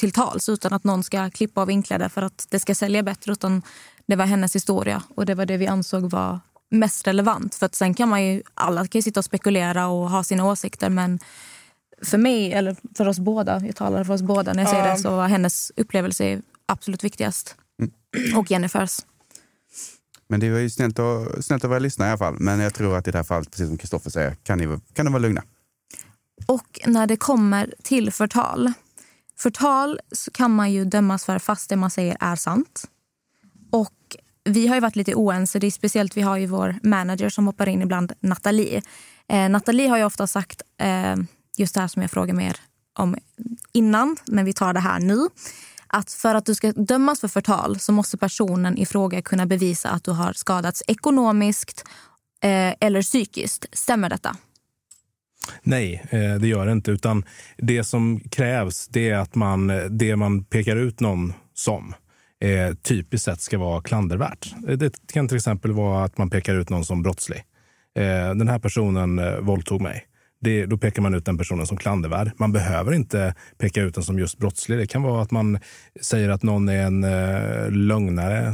[0.00, 3.02] till tals utan att någon ska klippa och vinkla det för att det ska sälja
[3.02, 3.32] bättre.
[3.32, 3.62] Utan
[4.06, 7.54] det var hennes historia och det var det vi ansåg var mest relevant.
[7.54, 10.44] För att sen kan man ju, alla kan ju sitta och spekulera och ha sina
[10.46, 11.18] åsikter men
[12.02, 14.92] för mig, eller för oss båda, jag talar för oss båda när jag säger Ja.
[14.92, 17.56] det, så var hennes upplevelse absolut viktigast.
[18.36, 18.98] Och Jennifers.
[20.28, 22.36] Men det var ju snällt, att, snällt av er lyssnare i alla fall.
[22.38, 25.12] Men jag tror att i det här fallet, precis som Kristoffer säger, kan ni, kan
[25.12, 25.42] vara lugna.
[26.46, 28.72] Och när det kommer till förtal.
[29.38, 32.84] Förtal så kan man ju dömas för fast det man säger är sant.
[33.70, 35.58] Och vi har ju varit lite oense.
[35.58, 38.82] Det är speciellt vi har ju vår manager som hoppar in ibland, Nathalie.
[39.28, 41.16] Eh, Nathalie har ju ofta sagt eh,
[41.56, 42.56] just det här som jag frågade mer
[42.98, 43.16] om
[43.72, 45.28] innan, men vi tar det här nu.
[45.86, 49.90] Att för att du ska dömas för förtal så måste personen i fråga kunna bevisa
[49.90, 51.84] att du har skadats ekonomiskt
[52.40, 53.66] eh, eller psykiskt.
[53.72, 54.36] Stämmer detta?
[55.62, 56.90] Nej, eh, det gör det inte.
[56.90, 57.24] Utan
[57.58, 61.94] det som krävs det är att man, eh, det man pekar ut någon som
[62.42, 64.54] eh, typiskt sett ska vara klandervärt.
[64.68, 67.44] Eh, det kan till exempel vara att man pekar ut någon som brottslig.
[67.98, 70.06] Eh, Den här personen eh, våldtog mig.
[70.40, 72.30] Det, då pekar man ut den personen som klandervärd.
[72.36, 74.78] Man behöver inte peka ut den som just brottslig.
[74.78, 75.58] Det kan vara att man
[76.00, 78.52] säger att någon är en eh, lögnare,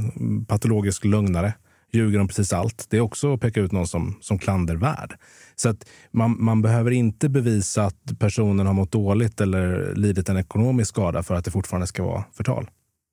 [0.49, 1.53] patologisk lögnare
[1.93, 2.87] ljuger om precis allt.
[2.91, 5.17] Det är också att peka ut någon som, som klandervärd.
[5.57, 10.37] Så att man, man behöver inte bevisa att personen har mått dåligt eller lidit en
[10.37, 12.71] ekonomisk skada för att det fortfarande ska vara förtal.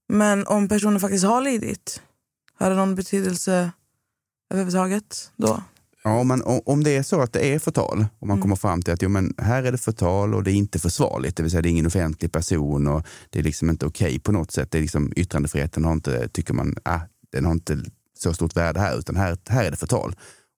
[0.09, 2.01] Men om personen faktiskt har lidit,
[2.59, 3.71] har det någon betydelse
[4.53, 5.63] överhuvudtaget då?
[6.03, 8.55] Ja, om, man, om- om det är så att det är förtal och man kommer
[8.55, 11.43] fram till att jo, men här är det förtal och det är inte försvarligt, det
[11.43, 14.51] vill säga det är ingen offentlig person och det är liksom inte okej på något
[14.51, 14.71] sätt.
[14.71, 16.99] Det är liksom, yttrandefriheten har inte, tycker man, ah,
[17.31, 17.77] den har inte
[18.17, 20.15] så stort värde här utan här, här är det förtal.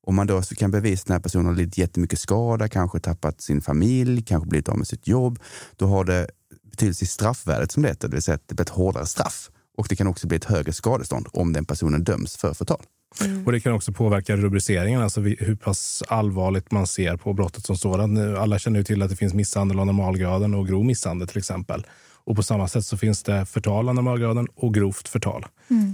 [0.08, 3.41] Om man då kan bevisa att den här personen har lidit jättemycket skada, kanske tappat
[3.41, 5.39] sin familj, kanske blivit av med sitt jobb,
[5.76, 6.28] då har det
[6.72, 9.50] betydelse i straffvärdet som det heter, det vill säga att det blir ett hårdare straff.
[9.78, 12.84] Och det kan också bli ett högre skadestånd om den personen döms för förtal.
[13.46, 17.78] Och Det kan också påverka rubriceringen, alltså hur pass allvarligt man ser på brottet som
[17.78, 18.13] sådant.
[18.13, 21.38] Nu, Alla känner ju till att det finns misshandel av normalgraden och grov misshandel till
[21.38, 21.86] exempel.
[22.28, 25.46] Och På samma sätt så finns det förtal normalgraden och grovt förtal.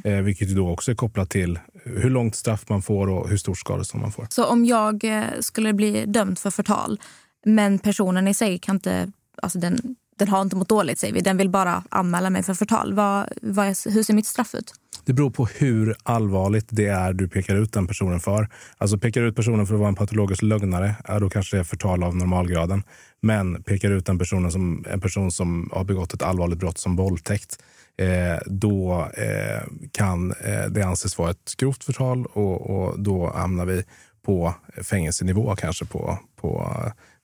[0.04, 3.58] Eh, vilket då också är kopplat till hur långt straff man får och hur stort
[3.58, 4.28] skadestånd man får.
[4.30, 7.00] Så om jag eh, skulle bli dömd för förtal
[7.46, 9.12] men personen i sig kan inte...
[9.42, 11.22] Alltså den, den har inte mått dåligt, säger vi.
[11.22, 12.94] Den vill bara anmäla mig för förtal.
[12.94, 14.74] Vad, vad hur ser mitt straff ut?
[15.06, 18.50] Det beror på hur allvarligt det är du pekar ut den personen för.
[18.78, 21.60] Alltså pekar du ut personen för att vara en patologisk lögnare, ja, då kanske det
[21.60, 22.84] är förtal av normalgraden.
[23.22, 26.78] Men pekar du ut den personen som en person som har begått ett allvarligt brott
[26.78, 27.64] som våldtäkt,
[27.98, 33.66] eh, då eh, kan eh, det anses vara ett grovt förtal och, och då hamnar
[33.66, 33.84] vi
[34.26, 36.72] på fängelsenivå kanske på, på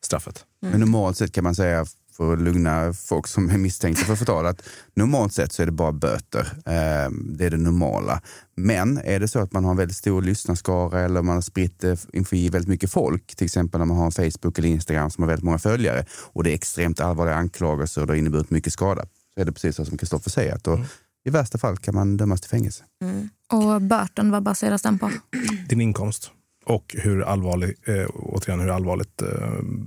[0.01, 0.35] straffet.
[0.35, 0.45] straffet.
[0.59, 1.85] Men normalt sett kan man säga,
[2.19, 4.61] för att lugna folk som är misstänkta för förtal, att
[4.93, 6.41] normalt sett så är det bara böter.
[6.65, 8.21] Eh, Det är det normala.
[8.55, 11.79] Men är det så att man har en väldigt stor lyssnarskara eller man har spritt
[11.79, 15.21] det inför väldigt mycket folk, till exempel när man har en Facebook eller Instagram som
[15.21, 18.73] har väldigt många följare och det är extremt allvarliga anklagelser och det har inneburit mycket
[18.73, 20.83] skada, så är det precis så som Kristoffer säger, att då,
[21.25, 22.83] i värsta fall kan man dömas till fängelse.
[23.51, 25.11] Och böten, vad baseras den på?
[25.69, 26.31] Din inkomst
[26.69, 29.27] och hur, allvarlig, eh, återigen, hur allvarligt eh,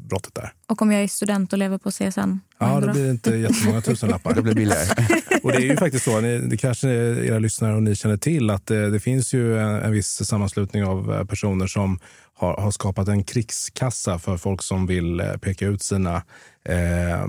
[0.09, 0.53] brottet är.
[0.66, 2.38] Och om jag är student och lever på CSN?
[2.59, 2.92] Ja, då?
[2.92, 4.35] blir det inte jättemånga tusenlappar.
[4.35, 5.07] Det blir billigare.
[5.42, 8.51] Och det är ju faktiskt så, ni, det kanske era lyssnare och ni känner till,
[8.51, 11.99] att eh, det finns ju en, en viss sammanslutning av eh, personer som
[12.42, 16.16] har, har skapat en krigskassa för folk som vill eh, peka ut sina
[16.64, 17.26] eh,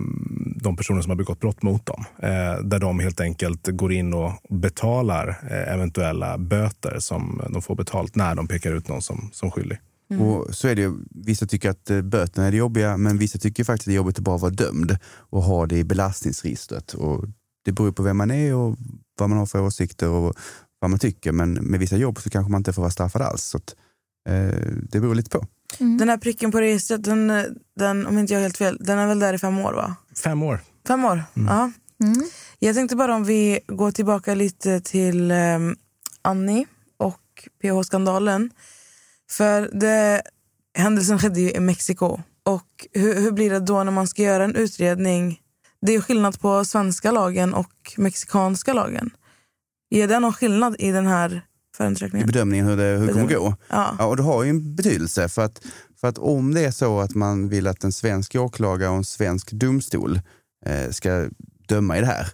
[0.56, 2.06] de personer som har begått brott mot dem.
[2.20, 7.76] Eh, där de helt enkelt går in och betalar eh, eventuella böter som de får
[7.76, 9.80] betalt när de pekar ut någon som, som skyldig.
[10.20, 13.64] Och så är det vissa tycker att eh, böterna är det jobbiga, men vissa tycker
[13.64, 16.94] faktiskt att det är jobbigt att bara vara dömd och ha det i belastningsregistret.
[16.94, 17.26] Och
[17.66, 18.78] det beror på vem man är och
[19.20, 20.36] vad man har för åsikter och
[20.80, 21.32] vad man tycker.
[21.32, 23.44] Men med vissa jobb så kanske man inte får vara straffad alls.
[23.44, 23.76] Så att,
[24.92, 25.46] det beror lite på.
[25.78, 27.32] Den här pricken på registret, den,
[27.76, 29.96] den, om inte jag helt fel, den är väl där i fem år va?
[30.24, 30.60] Fem år.
[30.88, 31.24] Fem år?
[31.34, 31.72] Ja.
[32.60, 35.76] Jag tänkte bara om vi går tillbaka lite till um,
[36.22, 36.66] Annie
[36.98, 38.50] och PH-skandalen.
[39.32, 40.22] För det,
[40.78, 42.20] händelsen skedde ju i Mexiko.
[42.44, 45.40] Och hur, hur blir det då när man ska göra en utredning?
[45.82, 49.10] Det är ju skillnad på svenska lagen och mexikanska lagen.
[49.90, 51.42] Är det någon skillnad i den här
[51.74, 52.28] I förundersökningen?
[52.28, 53.56] bedömningen hur det, hur det kommer gå.
[53.70, 53.96] Ja.
[54.00, 55.30] Ja, och det har ju en betydelse.
[55.30, 55.62] För att,
[56.02, 59.04] för att om det är så att man vill att en svensk åklagare och en
[59.04, 60.20] svensk domstol
[60.66, 61.28] eh, ska
[61.68, 62.28] döma i det här,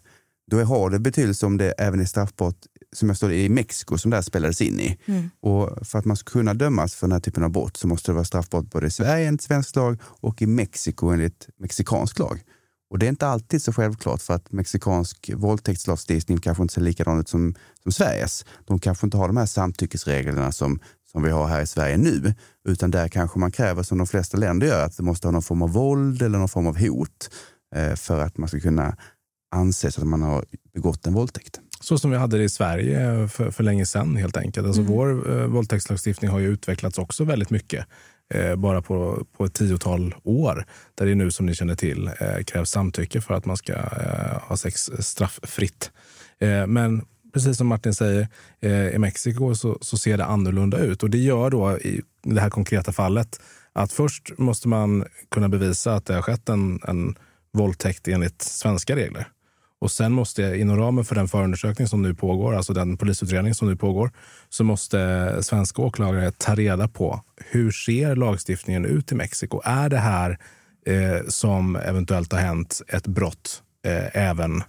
[0.51, 2.55] då har det betydelse om det även är straffbart,
[2.95, 4.97] som jag står i Mexiko som det här spelades in i.
[5.41, 8.11] Och för att man ska kunna dömas för den här typen av brott så måste
[8.11, 12.43] det vara straffbart både i Sverige enligt svensk lag och i Mexiko enligt mexikansk lag.
[12.89, 17.19] Och det är inte alltid så självklart för att mexikansk våldtäktslagstiftning kanske inte ser likadan
[17.19, 18.45] ut som, som Sveriges.
[18.65, 20.79] De kanske inte har de här samtyckesreglerna som,
[21.11, 22.33] som vi har här i Sverige nu,
[22.67, 25.41] utan där kanske man kräver som de flesta länder gör att det måste ha någon
[25.41, 27.29] form av våld eller någon form av hot
[27.75, 28.97] eh, för att man ska kunna
[29.55, 31.59] anses att man har begått en våldtäkt.
[31.81, 34.67] så som vi hade det i Sverige för, för länge sedan helt enkelt.
[34.67, 34.93] Alltså Mm.
[34.93, 37.85] Vår eh, våldtäktslagstiftning har ju utvecklats också väldigt mycket.
[38.33, 40.65] Eh, bara på, på ett tiotal år.
[40.95, 44.41] Där det nu som ni känner till eh, krävs samtycke för att man ska eh,
[44.41, 45.91] ha sex strafffritt.
[46.39, 48.27] Eh, men precis som Martin säger,
[48.59, 51.03] eh, i Mexiko så, så ser det annorlunda ut.
[51.03, 53.41] Och det gör då i det här konkreta fallet
[53.73, 57.15] att först måste man kunna bevisa att det har skett en, en
[57.53, 59.27] våldtäkt enligt svenska regler.
[59.81, 63.67] Och sen måste, inom ramen för den förundersökning som nu pågår, alltså den polisutredning som
[63.67, 64.11] nu pågår,
[64.49, 69.61] så måste svenska åklagare ta reda på hur ser lagstiftningen ut i Mexiko?
[69.63, 70.39] Är det här
[70.85, 74.63] eh, som eventuellt har hänt ett brott eh, även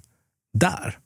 [0.59, 0.99] där?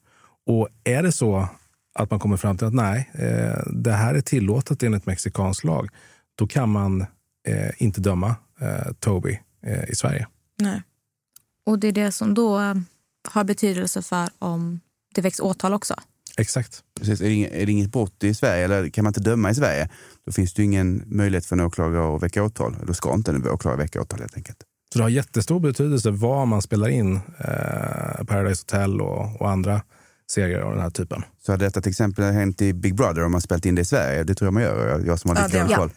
[0.47, 1.49] Och är det så
[1.95, 5.89] att man kommer fram till att nej, eh, det här är tillåtet enligt mexikansk lag,
[6.35, 7.01] då kan man
[7.49, 10.27] eh, inte döma eh, Toby eh, i Sverige.
[10.61, 10.83] Nej.
[11.67, 12.75] Och det är det som då
[13.25, 14.81] har betydelse för om
[15.15, 15.95] det väcks åtal också.
[16.37, 16.83] Exakt.
[16.99, 17.21] Precis.
[17.21, 19.55] Är, det inget, är det inget brott i Sverige, eller kan man inte döma i
[19.55, 19.89] Sverige,
[20.27, 22.77] då finns det ingen möjlighet för en åklagare att väcka åtal.
[22.87, 24.59] Då ska inte en åklagare väcka åtal helt enkelt.
[24.93, 29.83] Så det har jättestor betydelse var man spelar in eh, Paradise Hotel och, och andra
[30.31, 31.23] serier av den här typen.
[31.47, 33.85] Så hade detta till exempel hänt i Big Brother om man spelat in det i
[33.85, 35.77] Sverige, det tror jag man gör, jag, jag som har Ja, lite det- ja.
[35.77, 35.91] koll.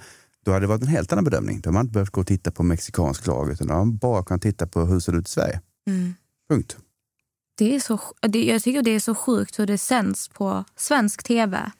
[0.45, 1.61] Då hade det varit en helt annan bedömning.
[1.61, 4.41] Då hade man inte behövt gå och titta på mexikansk lag, utan man bara kunnat
[4.41, 5.61] titta på hur det ser ut i Sverige.
[5.89, 6.13] Mm.
[6.49, 6.77] Punkt.
[7.57, 11.23] Det är så, det, jag tycker det är så sjukt hur det sänds på svensk
[11.23, 11.71] tv.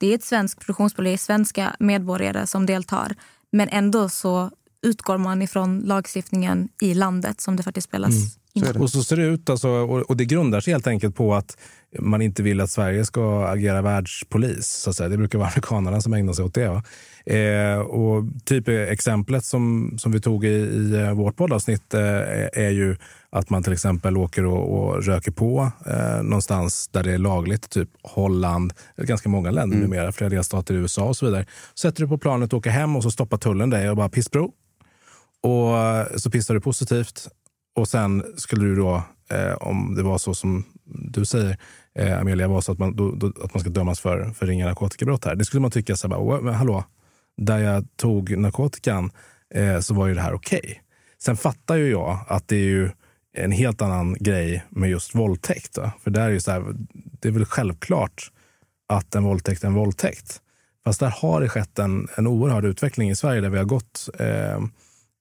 [0.00, 3.14] Det är ett svenskt produktionsbolag, det är svenska medborgare som deltar.
[3.52, 4.50] Men ändå så
[4.82, 8.22] utgår man ifrån lagstiftningen i landet som det faktiskt spelas Mm.
[8.54, 8.74] in.
[8.74, 8.82] Så.
[8.82, 11.58] Och så ser det ut, alltså, och, och det grundar sig helt enkelt på att
[11.98, 14.66] man inte vill att Sverige ska agera världspolis.
[14.66, 15.08] Så att säga.
[15.08, 16.68] Det brukar vara amerikanerna som ägnar sig åt det.
[16.68, 16.82] Va?
[17.26, 22.00] Eh, och typ exemplet som, som vi tog i, i eh, vårt poddavsnitt eh,
[22.52, 22.96] är ju
[23.34, 27.70] att man till exempel åker och, och röker på eh, någonstans där det är lagligt,
[27.70, 29.90] typ Holland, eller ganska många länder Mm.
[29.90, 31.46] numera, flera delstater i USA och så vidare.
[31.78, 34.50] Sätter du på planet, åker hem och så stoppar tullen dig och bara pissprov.
[35.42, 37.28] Och eh, så pissar du positivt
[37.76, 41.56] och sen skulle du då, eh, om det var så som du säger,
[41.98, 44.66] eh, Amelia, var så att man, då, då, att man ska dömas för, för ringa
[44.66, 45.34] narkotikabrott här.
[45.34, 46.84] Det skulle man tycka, så här, bara, "Åh, men hallå,
[47.36, 49.10] där jag tog narkotikan
[49.54, 50.80] eh, så var ju det här okej.
[51.22, 52.90] Sen fattar ju jag att det är ju
[53.34, 55.74] en helt annan grej med just våldtäkt.
[55.74, 55.90] Då.
[56.02, 58.30] För där är ju så här, det är väl självklart
[58.88, 60.40] att en våldtäkt är en våldtäkt.
[60.84, 64.08] Fast där har det skett en, en oerhörd utveckling i Sverige där vi har gått
[64.18, 64.58] eh,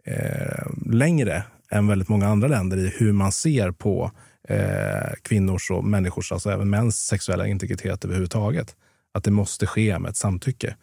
[0.05, 4.11] eh, längre än väldigt många andra länder i hur man ser på
[4.49, 8.75] eh, kvinnors och människors, alltså även mäns sexuella integritet överhuvudtaget.
[9.13, 10.75] Att det måste ske med ett samtycke.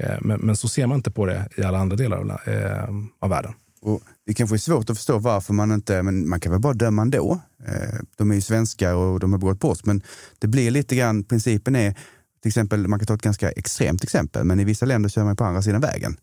[0.00, 2.88] Eh, men, men så ser man inte på det i alla andra delar av, eh,
[3.18, 3.52] av världen.
[3.80, 6.74] Och det kanske är svårt att förstå varför man inte, men man kan väl bara
[6.74, 7.40] döma ändå.
[7.66, 10.02] Eh, De är ju svenskar och de har begått brott, men
[10.38, 11.94] det blir lite grann, principen är,
[12.42, 15.36] till exempel, man kan ta ett ganska extremt exempel, men i vissa länder kör man
[15.36, 16.16] på andra sidan vägen.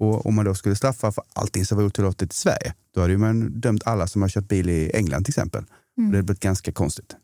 [0.00, 3.18] Och om man då skulle straffa för allting som var otillåtet i Sverige, då hade
[3.18, 5.62] man dömt alla som har kört bil i England till exempel.
[5.62, 7.16] Och det hade blivit ganska konstigt.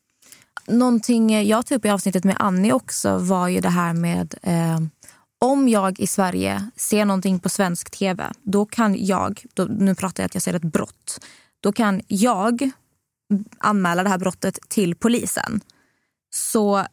[0.67, 4.81] Någonting jag tog upp i avsnittet med Annie också var ju det här med eh,
[5.43, 10.23] om jag i Sverige ser någonting på svensk tv, då kan jag, då, nu pratar
[10.23, 11.25] jag att jag ser ett brott,
[11.61, 12.71] då kan jag
[13.59, 15.61] anmäla det här brottet till polisen.
[16.35, 16.87] Så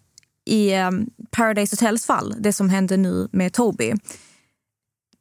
[0.46, 3.94] i ehm, Paradise Hotels fall, det som hände nu med Toby,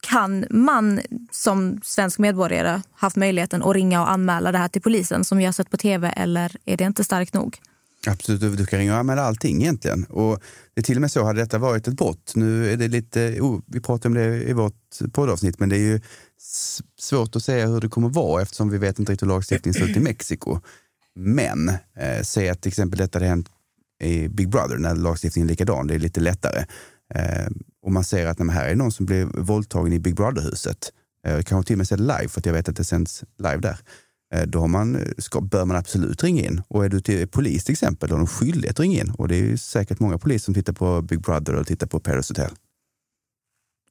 [0.00, 5.24] kan man som svensk medborgare haft möjligheten att ringa och anmäla det här till polisen
[5.24, 7.58] som vi har sett på tv eller är det inte starkt nog?
[8.06, 10.04] Absolut, du, kan ringa och anmäla allting egentligen.
[10.04, 10.40] Och
[10.74, 13.40] det är till och med så, hade detta varit ett brott, nu är det lite,
[13.40, 16.00] oh, vi pratade om det i vårt poddavsnitt, men det är ju
[17.00, 19.90] svårt att säga hur det kommer vara eftersom vi vet inte riktigt hur lagstiftningen ser
[19.90, 20.60] ut i Mexiko.
[21.14, 23.48] Men eh, säg att till exempel detta hade hänt
[24.02, 26.64] i Big Brother när lagstiftningen är likadan, det är lite lättare.
[27.14, 27.48] Eh,
[27.82, 30.92] och man ser att nej, här är någon som blev våldtagen i Big Brother-huset.
[31.26, 33.24] Eh, kanske till och med se det live för att jag vet att det sänds
[33.38, 33.78] live där.
[34.34, 36.62] Eh, då har man, ska, bör man absolut ringa in.
[36.68, 39.10] Och är du till polis till exempel, då har de skyldighet att ringa in.
[39.18, 42.00] Och det är ju säkert många poliser som tittar på Big Brother och tittar på
[42.00, 42.50] Paradise Hotel.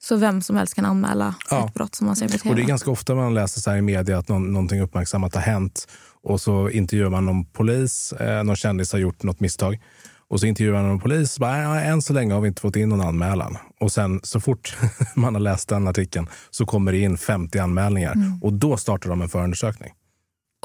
[0.02, 1.68] Så vem som helst kan anmäla Ja.
[1.68, 2.68] ett brott som man ser på Och det är tv.
[2.68, 5.88] ganska ofta man läser så här i media att någon, någonting uppmärksammat har hänt
[6.24, 9.82] och så intervjuar man någon polis, eh, någon kändis har gjort något misstag.
[10.30, 12.62] Och så intervjuar man någon polis och bara, ja, än så länge har vi inte
[12.62, 13.58] fått in någon anmälan.
[13.80, 14.78] Och sen så fort
[15.16, 18.40] man har läst den artikeln så kommer det in 50 anmälningar Mm.
[18.44, 19.92] och då startar de en förundersökning.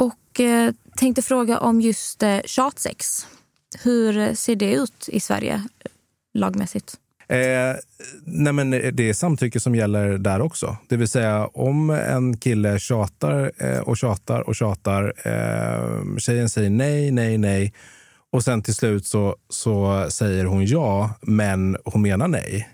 [0.01, 3.27] Och eh, tänkte fråga om just eh, tjatsex.
[3.83, 5.63] Hur ser det ut i Sverige
[6.35, 6.99] lagmässigt?
[7.29, 7.77] Eh,
[8.25, 10.77] nej men eh, det är samtycke som gäller där också.
[10.89, 15.13] Det vill säga om en kille tjatar eh, och tjatar och tjatar.
[15.25, 17.73] Eh, tjejen säger nej, nej, nej.
[18.33, 22.69] och sen till slut så, så säger hon ja, men hon menar nej,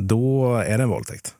[0.00, 1.34] då är det en våldtäkt.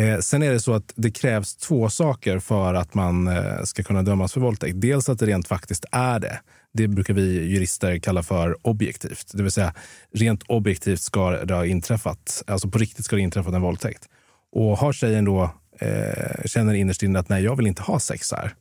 [0.00, 3.82] Eh, sen är det så att det krävs två saker för att man eh, ska
[3.82, 4.80] kunna dömas för våldtäkt.
[4.80, 6.40] Dels att det rent faktiskt är det.
[6.72, 9.30] Det brukar vi jurister kalla för objektivt.
[9.34, 9.74] Det vill säga,
[10.14, 12.42] rent objektivt ska det ha inträffat.
[12.46, 14.08] Alltså på riktigt ska det ha inträffat en våldtäkt.
[14.52, 18.32] Och har tjejen då eh, känner innerst inne att nej, jag vill inte ha sex
[18.32, 18.54] här.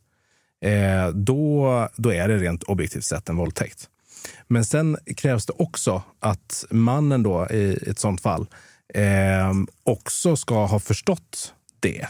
[0.62, 3.90] Eh, då, då är det rent objektivt sett en våldtäkt.
[4.48, 8.48] Men sen krävs det också att mannen då i ett sånt fall
[8.94, 12.08] eh, också ska ha förstått det.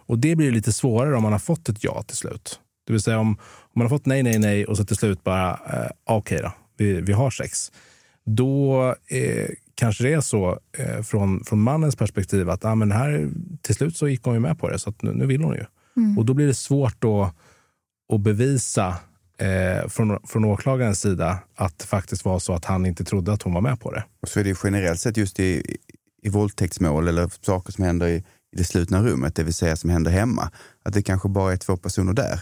[0.00, 2.60] Och det blir lite svårare om man har fått ett ja till slut.
[2.86, 5.24] Det vill säga om, om man har fått nej, nej, nej och så till slut
[5.24, 7.72] bara eh, okej okay då, vi, vi har sex.
[8.24, 13.30] Då eh, kanske det är så eh, från, från mannens perspektiv att ah, men här,
[13.62, 15.54] till slut så gick hon ju med på det så att nu, nu vill hon
[15.54, 15.64] ju.
[15.96, 16.18] Mm.
[16.18, 17.32] Och då blir det svårt då
[18.12, 18.96] att bevisa
[19.38, 23.42] eh, från, från åklagarens sida att det faktiskt var så att han inte trodde att
[23.42, 24.04] hon var med på det.
[24.22, 25.76] Och så är det generellt sett just i,
[26.22, 29.90] i våldtäktsmål eller saker som händer i, i det slutna rummet, det vill säga som
[29.90, 30.50] händer hemma,
[30.82, 32.40] att det kanske bara är två personer där.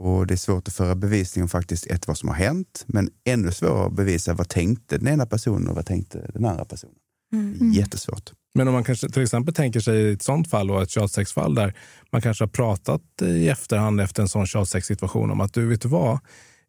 [0.00, 3.10] Och det är svårt att föra bevisning om faktiskt ett, vad som har hänt, men
[3.24, 6.94] ännu svårare att bevisa vad tänkte den ena personen och vad tänkte den andra personen.
[7.32, 7.72] Mm.
[7.72, 8.32] Jättesvårt.
[8.54, 11.74] Men om man kanske till exempel tänker sig ett sånt fall, och ett tjatsexfall där
[12.12, 15.88] man kanske har pratat i efterhand efter en sån tjatsexsituation om att du, vet du
[15.88, 16.18] vad?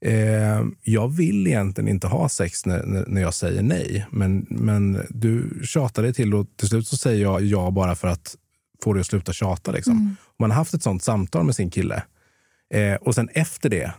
[0.06, 5.62] Eh, jag vill egentligen inte ha sex när, när, jag säger nej, men, men du
[5.63, 8.36] tjatar dig till och till slut så säger jag ja bara för att
[8.84, 9.71] få dig att sluta tjata.
[9.71, 9.93] Liksom.
[9.93, 10.08] Mm.
[10.08, 12.04] Om man har haft ett sånt samtal med sin kille
[12.74, 13.93] eh, och sen efter det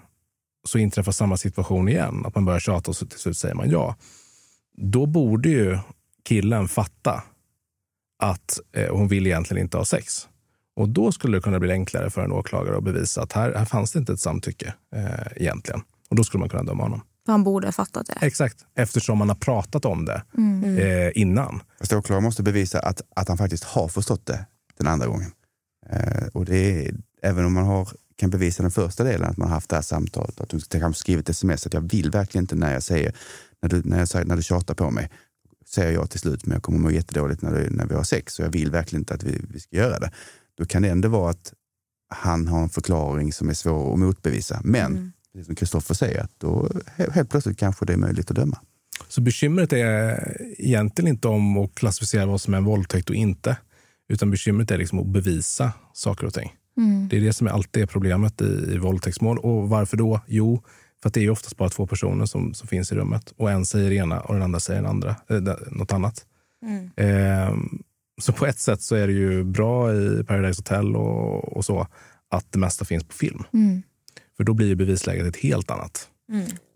[0.64, 3.70] så inträffar samma situation igen, att man börjar tjata och så till slut säger man
[3.70, 3.96] ja.
[4.77, 5.79] Då borde ju
[6.28, 7.22] killen fatta
[8.22, 10.28] att eh, hon vill egentligen inte ha sex.
[10.76, 13.64] Och då skulle det kunna bli enklare för en åklagare att bevisa att här, här
[13.64, 15.80] fanns det inte ett samtycke eh, egentligen.
[16.11, 17.00] Och då skulle man kunna döma honom.
[17.26, 18.18] Han borde ha fattat det.
[18.26, 20.78] Exakt, eftersom man har pratat om det Mm.
[20.78, 21.62] eh, innan.
[21.78, 24.46] Fast åklagaren måste bevisa att, att han faktiskt har förstått det
[24.78, 25.32] den andra gången.
[25.90, 29.48] Eh, och det är, även om man har, kan bevisa den första delen, att man
[29.48, 32.54] har haft det här samtalet, att du kanske skrivit sms att jag vill verkligen inte
[32.56, 33.12] när jag säger,
[33.62, 35.11] när du, när jag säger, när du tjatar på mig,
[35.74, 38.38] säger jag till slut, men jag kommer må jättedåligt när, du, när vi har sex
[38.38, 40.11] och jag vill verkligen inte att vi, vi ska göra det.
[40.58, 41.52] Då kan det ändå vara att
[42.14, 44.61] han har en förklaring som är svår att motbevisa.
[44.64, 45.12] Men, Mm.
[45.32, 48.58] precis som Kristoffer säger, att då he- helt plötsligt kanske det är möjligt att döma.
[49.08, 53.56] Så bekymret är egentligen inte om att klassificera vad som är en våldtäkt och inte.
[54.08, 56.52] Utan bekymret är liksom att bevisa saker och ting.
[56.76, 57.08] Mm.
[57.08, 59.38] Det är det som är alltid är problemet i, i våldtäktsmål.
[59.38, 60.20] Och varför då?
[60.26, 60.62] Jo,
[61.03, 63.33] för att det är ju oftast bara två personer som, som finns i rummet.
[63.37, 66.27] Och en säger det ena och den andra säger den andra, eh, något annat.
[66.67, 66.91] Mm.
[66.97, 67.83] Ehm,
[68.21, 71.87] så på ett sätt så är det ju bra i Paradise Hotel och, och så
[72.31, 73.43] att det mesta finns på film.
[73.53, 73.83] Mm.
[74.37, 76.09] För då blir ju bevisläget ett helt annat.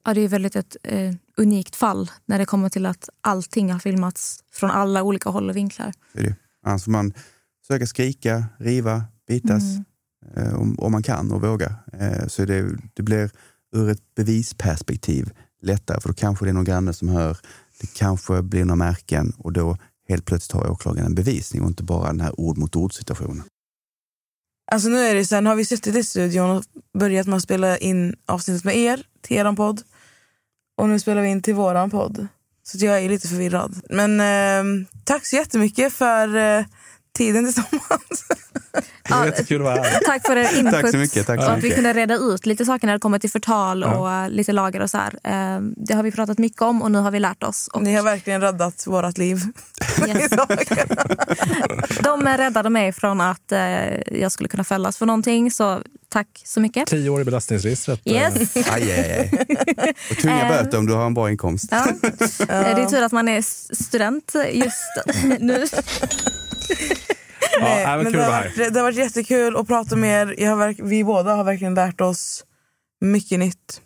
[0.05, 3.79] Ja, det är väldigt ett eh, unikt fall när det kommer till att allting har
[3.79, 5.93] filmats från alla olika håll och vinklar.
[6.13, 6.37] Det är det.
[6.63, 7.13] Annars får man
[7.67, 9.85] försöka skrika, riva, bitas Mm.
[10.49, 11.75] eh, om, om man kan och vågar.
[11.93, 13.31] Eh, så det, det blir
[13.73, 15.31] ur ett bevisperspektiv
[15.63, 17.39] lättare för då kanske det är någon granne som hör,
[17.81, 19.77] det kanske blir några märken och då
[20.09, 23.43] helt plötsligt har åklagaren en bevisning och inte bara den här ord mot ord situationen.
[24.71, 26.65] Alltså nu är det så här, nu har vi suttit i studion och
[26.99, 29.83] börjat med att spela in avsnittet med er till eran podd.
[30.77, 32.27] Och nu spelar vi in till våran podd.
[32.63, 33.81] Så jag är lite förvirrad.
[33.91, 36.65] Men eh, tack så jättemycket för eh,
[37.17, 38.25] tiden tillsammans.
[39.09, 40.01] Det är jättekul att vara här.
[40.07, 40.73] Tack för er input.
[40.75, 43.01] Tack så mycket, tack så och att vi kunde reda ut lite saker när det
[43.01, 44.25] kommer till förtal Ja.
[44.25, 45.15] och lite lagar och så här.
[45.25, 47.69] Eh, Det har vi pratat mycket om och nu har vi lärt oss.
[47.73, 49.41] Och Ni har verkligen räddat vårt liv.
[50.09, 50.31] Yes.
[52.03, 53.61] De räddade mig från att eh,
[54.21, 55.51] jag skulle kunna fällas för någonting.
[55.51, 56.87] Så tack så mycket.
[56.89, 58.01] Tio år i belastningsregistret.
[58.05, 58.57] eh, Yes.
[58.57, 59.31] Aj, aj,
[59.79, 59.95] aj.
[60.11, 60.49] Och tunga Eh.
[60.49, 61.69] böter om du har en bra inkomst.
[61.71, 61.87] Ja.
[62.49, 63.43] Det är tur att man är
[63.75, 64.77] student just
[65.41, 65.67] nu.
[67.61, 70.35] Nej, men kul det, har varit, det har varit jättekul att prata med er.
[70.39, 72.45] Jag har vi båda har verkligen lärt oss
[73.01, 73.81] mycket nytt.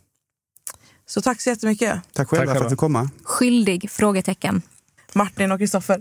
[1.06, 2.00] Så tack så jättemycket.
[2.12, 3.10] Tack själv tack för att du kom.
[3.24, 3.90] Skyldig?
[3.90, 4.62] Frågetecken.
[5.12, 5.98] Martin och Kristoffer.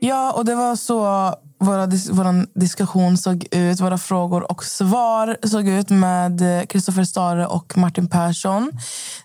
[0.00, 3.80] ja, och det var så våra, dis- diskussion såg ut.
[3.80, 8.72] Våra frågor och svar såg ut med Kristoffer Stare och Martin Persson.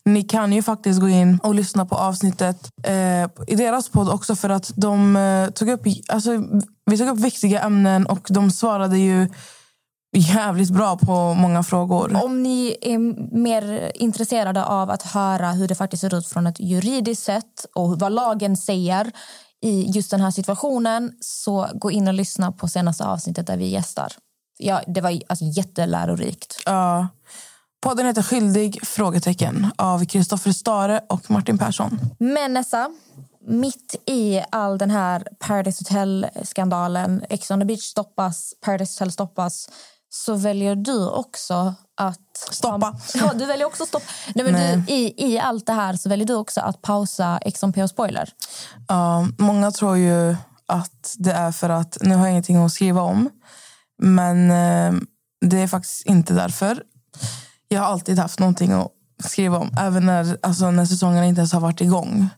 [0.05, 4.36] Ni kan ju faktiskt gå in och lyssna på avsnittet eh, i deras podd också
[4.36, 6.31] för att de eh, tog upp, alltså,
[6.86, 9.29] vi tog upp viktiga ämnen och de svarade ju
[10.15, 12.23] jävligt bra på många frågor.
[12.23, 12.97] Om ni är
[13.38, 17.99] mer intresserade av att höra hur det faktiskt ser ut från ett juridiskt sätt och
[17.99, 19.11] vad lagen säger
[19.64, 23.68] i just den här situationen så gå in och lyssna på senaste avsnittet där vi
[23.68, 24.14] gästar.
[24.57, 26.61] Ja, det var alltså jättelärorikt.
[26.66, 27.07] Ja.
[27.82, 28.88] Podden heter Skyldig?
[28.88, 31.99] frågetecken av Kristoffer Stare och Martin Persson.
[32.20, 32.89] Men Nessa,
[33.47, 39.70] mitt i all den här Paradise Hotel-skandalen, Ex on the beach stoppas, Paradise Hotel stoppas,
[40.09, 42.38] så väljer du också att...
[42.52, 42.96] Stoppa.
[43.14, 44.04] Ja, du väljer också stopp.
[44.36, 44.78] Nej, men Nej.
[44.78, 48.30] Du, i, I allt det här så väljer du också att pausa on PH Spoiler.
[48.88, 50.36] Ja, många tror ju
[50.68, 53.30] att det är för att nu har jag ingenting att skriva om.
[54.02, 55.02] Men eh,
[55.46, 56.84] det är faktiskt inte därför.
[57.68, 58.91] Jag har alltid haft någonting att
[59.24, 62.30] skriva om, även när, alltså, när säsongen inte ens har varit igång.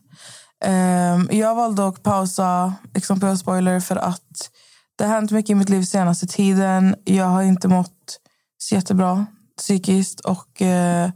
[0.64, 4.50] Eh, jag valde att pausa liksom på spoiler för att
[4.98, 6.96] det har hänt mycket i mitt liv senaste tiden.
[7.04, 8.18] Jag har inte mått
[8.58, 9.26] så jättebra
[9.58, 11.10] psykiskt och eh,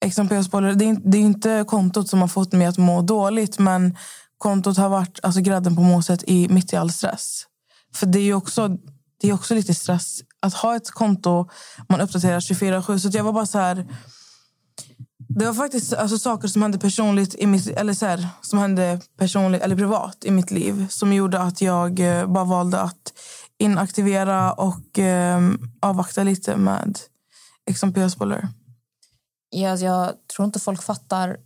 [0.00, 3.96] det är, inte- det är inte kontot som har fått mig att må dåligt men
[4.38, 7.44] kontot har varit alltså, grädden på moset i, mitt i all stress.
[7.94, 8.68] För det är också,
[9.20, 11.48] det är också lite stress att ha ett konto
[11.88, 12.98] man uppdaterar 24-7.
[12.98, 13.86] Så jag var bara så här...
[15.28, 19.00] Det var faktiskt alltså, saker som hände personligt i mitt, eller så här, som hände
[19.18, 23.12] personligt eller privat i mitt liv som gjorde att jag eh, bara valde att
[23.58, 25.40] inaktivera och eh,
[25.80, 26.98] avvakta lite med
[27.70, 28.48] XMP spoiler.
[29.50, 31.36] Ja, alltså, jag tror inte folk fattar...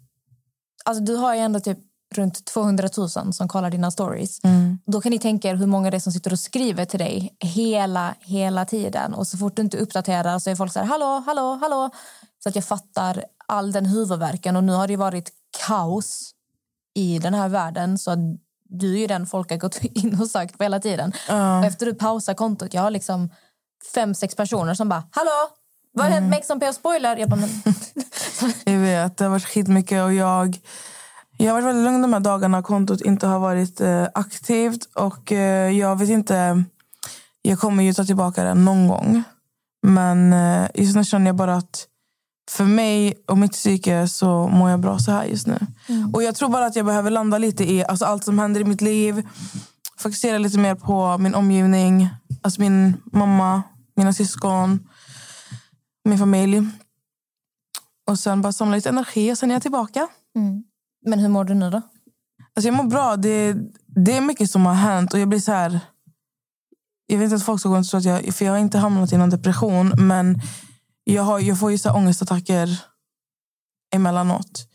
[0.85, 1.79] Alltså, du har ju ändå typ
[2.15, 4.45] runt 200 000 som kollar dina stories.
[4.45, 4.79] Mm.
[4.87, 7.37] Då kan ni tänka er hur många det är som sitter och skriver till dig
[7.41, 9.15] hela, hela tiden.
[9.15, 11.91] Och så fort du inte uppdaterar så är folk så här, hallå, hallå, hallå.
[12.43, 14.57] Så att jag fattar all den huvudvärken.
[14.57, 15.31] Och nu har det varit
[15.67, 16.31] kaos
[16.95, 17.99] i den här världen.
[17.99, 18.19] Så att
[18.65, 21.13] du är ju den folk har gått in och sökt på hela tiden.
[21.29, 23.31] Och efter du pausar kontot, jag har liksom
[23.95, 25.51] fem, sex personer som bara, hallå,
[25.93, 27.17] vad har hänt med Ex on Spoiler?
[27.17, 27.51] Jag bara, men
[28.65, 30.59] Jag vet, det har varit skitmycket och jag,
[31.37, 32.63] jag har varit väldigt lugn de här dagarna.
[32.63, 36.65] Kontot inte har varit eh, aktivt och eh, jag vet inte.
[37.43, 39.23] Jag kommer ju ta tillbaka det någon gång.
[39.83, 41.87] Men eh, just nu känner jag bara att
[42.51, 45.59] för mig och mitt psyke så mår jag bra så här just nu.
[46.13, 48.65] Och jag tror bara att jag behöver landa lite i alltså, allt som händer i
[48.65, 49.29] mitt liv.
[49.99, 52.09] Fokusera lite mer på min omgivning.
[52.43, 53.63] Alltså min mamma,
[53.97, 54.89] mina syskon,
[56.05, 56.63] min familj.
[58.07, 60.09] Och sen bara samla lite energi och sen är jag tillbaka.
[60.37, 60.65] Mm.
[61.07, 61.83] Men hur mår du nu då?
[62.55, 63.17] Alltså jag mår bra.
[63.17, 65.81] Det, det är mycket som har hänt och jag blir så här...
[67.07, 68.35] Jag vet inte att folk ska gå och tro att jag...
[68.35, 70.41] För jag har inte hamnat i någon depression men
[71.05, 72.85] jag, har, jag får ju så här ångestattacker
[73.95, 74.69] emellanåt.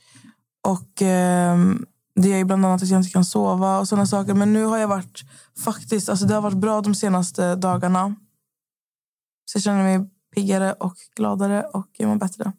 [0.68, 4.34] Och ehm, det gör ju bland annat att jag inte kan sova och sådana saker.
[4.34, 5.22] Men nu har jag varit
[5.64, 6.10] faktiskt...
[6.10, 8.16] Alltså det har varit bra de senaste dagarna.
[9.46, 12.52] Så jag känner mig piggare och gladare och jag mår bättre.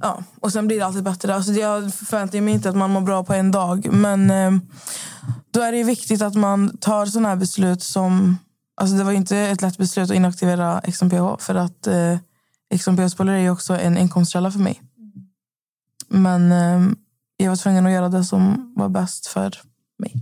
[0.00, 1.34] Ja, och sen blir det alltid bättre.
[1.34, 3.92] Alltså jag förväntar mig inte att man mår bra på en dag.
[3.92, 4.50] Men eh,
[5.50, 8.38] då är det viktigt att man tar sådana här beslut som...
[8.76, 12.18] Alltså det var inte ett lätt beslut att inaktivera XMPH för att eh,
[12.78, 14.82] XMPH-spelare är ju också en inkomstkälla för mig.
[16.08, 16.92] Men eh,
[17.36, 19.60] jag var tvungen att göra det som var bäst för
[19.98, 20.14] mig.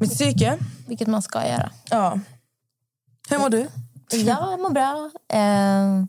[0.00, 0.58] Mitt psyke.
[0.86, 1.70] Vilket man ska göra.
[1.90, 2.20] Ja.
[3.30, 3.68] Hur mår du?
[4.12, 5.10] Jag mår bra.
[5.32, 6.04] Eh,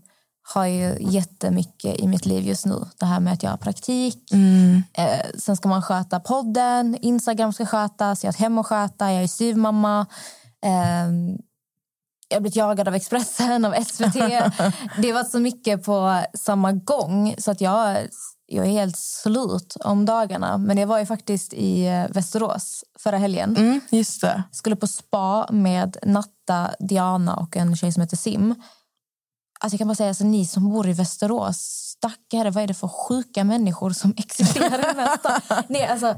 [0.54, 2.86] har ju jättemycket i mitt liv just nu.
[3.00, 4.32] Det här med att jag har praktik.
[4.32, 4.84] Mm.
[4.94, 6.98] Eh, sen ska man sköta podden.
[7.02, 8.24] Instagram ska skötas.
[8.24, 9.12] Jag har ett hem att sköta.
[9.12, 10.06] Jag är styvmamma.
[10.66, 11.12] Eh,
[12.28, 14.14] jag har blivit jagad av Expressen, av SVT.
[15.02, 17.98] det har varit så mycket på samma gång så att jag,
[18.54, 20.58] jag är helt slut om dagarna.
[20.58, 23.58] Men jag var ju faktiskt i eh, Västerås förra helgen.
[23.58, 24.44] Mm, just det.
[24.52, 28.56] Skulle på spa med Natta, Diana och en tjej som heter Sim.
[29.60, 31.58] Alltså jag kan bara säga, alltså, ni som bor i Västerås,
[31.98, 35.64] stackare, vad är det för sjuka människor som existerar i den här stan?
[35.68, 36.16] Nej, alltså,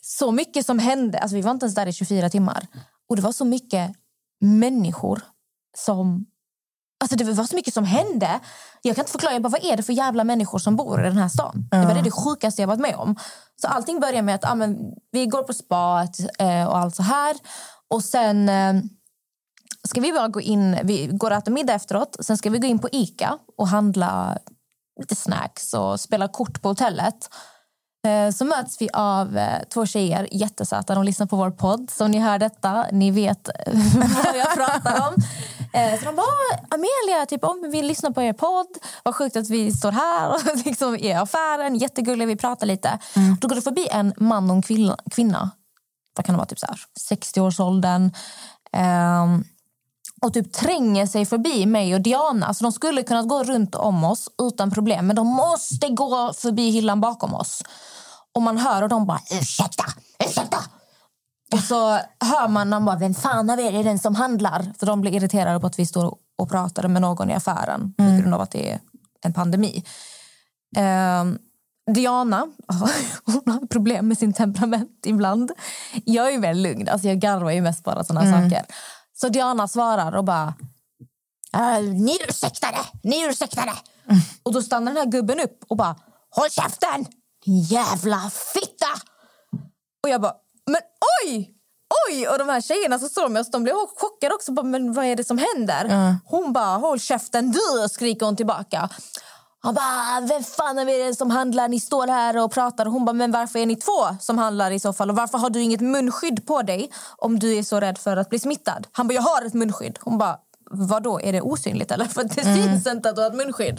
[0.00, 1.18] så mycket som hände.
[1.18, 2.66] Alltså, vi var inte ens där i 24 timmar.
[3.08, 3.92] Och det var så mycket
[4.40, 5.22] människor
[5.76, 6.26] som...
[7.00, 8.40] Alltså det var så mycket som hände.
[8.82, 9.32] Jag kan inte förklara.
[9.32, 11.68] Jag bara, vad är det för jävla människor som bor i den här stan?
[11.70, 13.16] Det var det, det sjukaste jag varit med om.
[13.62, 14.76] Så allting börjar med att ah, men,
[15.12, 17.36] vi går på spat eh, och allt så här.
[17.90, 18.74] Och sen eh,
[19.88, 22.16] ska vi bara gå in, vi går och äter middag efteråt.
[22.20, 24.38] Sen ska vi gå in på Ica och handla
[25.00, 27.28] lite snacks och spela kort på hotellet.
[28.06, 30.94] Eh, Så möts vi av eh, två tjejer, jättesöta.
[30.94, 31.90] De lyssnar på vår podd.
[31.90, 33.48] Så om ni hör detta, ni vet
[34.24, 35.14] vad jag pratar om.
[35.72, 36.26] Eh, Så de bara,
[36.70, 38.66] Amelia, typ, om vi lyssnar på er podd.
[39.02, 41.76] Vad sjukt att vi står här och liksom i affären.
[41.76, 42.98] Jättegulliga, vi pratar lite.
[43.40, 44.96] Då går det förbi en man och en kvinna.
[45.10, 45.50] kvinna.
[46.16, 46.46] Vad kan det vara?
[46.46, 48.10] Typ så här, 60-årsåldern.
[48.72, 49.44] Ehm,
[50.22, 52.46] och typ tränger sig förbi mig och Diana.
[52.46, 56.70] Alltså de skulle kunna gå runt om oss utan problem men de måste gå förbi
[56.70, 57.62] hyllan bakom oss.
[58.34, 59.84] Och man hör och de bara ursäkta,
[60.28, 60.58] ursäkta.
[61.52, 61.90] Och så
[62.20, 64.72] hör man de bara, vem fan av er är den som handlar?
[64.78, 68.02] För de blir irriterade på att vi står och pratar med någon i affären på
[68.04, 68.80] grund av att det är
[69.24, 69.84] en pandemi.
[70.76, 71.38] Ehm,
[71.94, 72.46] Diana
[73.24, 75.52] hon har problem med sin temperament ibland.
[76.04, 76.88] Jag är väldigt lugn.
[76.88, 78.50] Alltså jag garvar ju mest bara såna Mm.
[78.50, 78.66] saker.
[79.14, 80.54] Så Diana svarar och bara...
[81.54, 82.78] "Äh, Ni ursäktade!
[83.02, 83.72] Ni ursäktade!
[84.42, 85.96] Och då stannar den här gubben upp och bara...
[86.30, 87.06] Håll käften!
[87.44, 88.86] Jävla fitta!
[90.02, 90.34] Och jag bara...
[90.66, 90.80] Men
[91.24, 91.52] oj!
[92.08, 92.28] Oj!
[92.28, 94.52] Och de här tjejerna som står med oss de blir chockade också.
[94.52, 96.14] Men vad är det som händer?
[96.24, 97.88] Hon bara, håll käften du!
[97.90, 98.88] skriker hon tillbaka.
[99.60, 101.68] Han bara, vem fan är det som handlar?
[101.68, 102.86] Ni står här och pratar.
[102.86, 105.10] Och hon bara, men varför är ni två som handlar i så fall?
[105.10, 108.30] Och varför har du inget munskydd på dig om du är så rädd för att
[108.30, 108.86] bli smittad?
[108.92, 109.98] Han bara, jag har ett munskydd.
[110.00, 110.36] Hon bara,
[110.70, 111.20] vad då?
[111.20, 112.04] Är det osynligt eller?
[112.14, 113.78] För det syns inte att du har ett munskydd.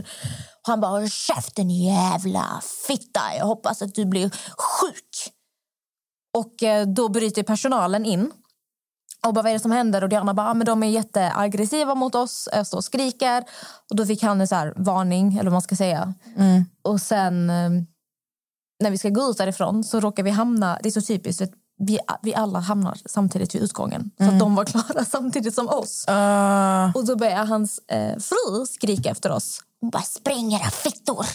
[0.62, 3.22] Och han bara, håll käften jävla fitta.
[3.38, 5.07] Jag hoppas att du blir sjuk.
[6.38, 8.32] Och eh, då bryter personalen in.
[9.26, 10.04] Och bara, vad är det som händer?
[10.04, 12.50] Och Diana bara, ah, men de är jätteaggressiva mot oss.
[12.52, 13.44] Jag står och skriker.
[13.90, 16.14] Och då fick han en så här varning, eller vad man ska säga.
[16.82, 17.70] Och sen eh,
[18.84, 21.52] när vi ska gå ut därifrån så råkar vi hamna, det är så typiskt, vet,
[21.80, 24.12] vi, vi alla hamnar samtidigt vid utgången.
[24.18, 26.06] Så att de var klara samtidigt som oss.
[26.10, 29.62] Uh, Och då börjar hans eh, fru skrika efter oss.
[29.82, 31.26] Hon bara, spring era fittor!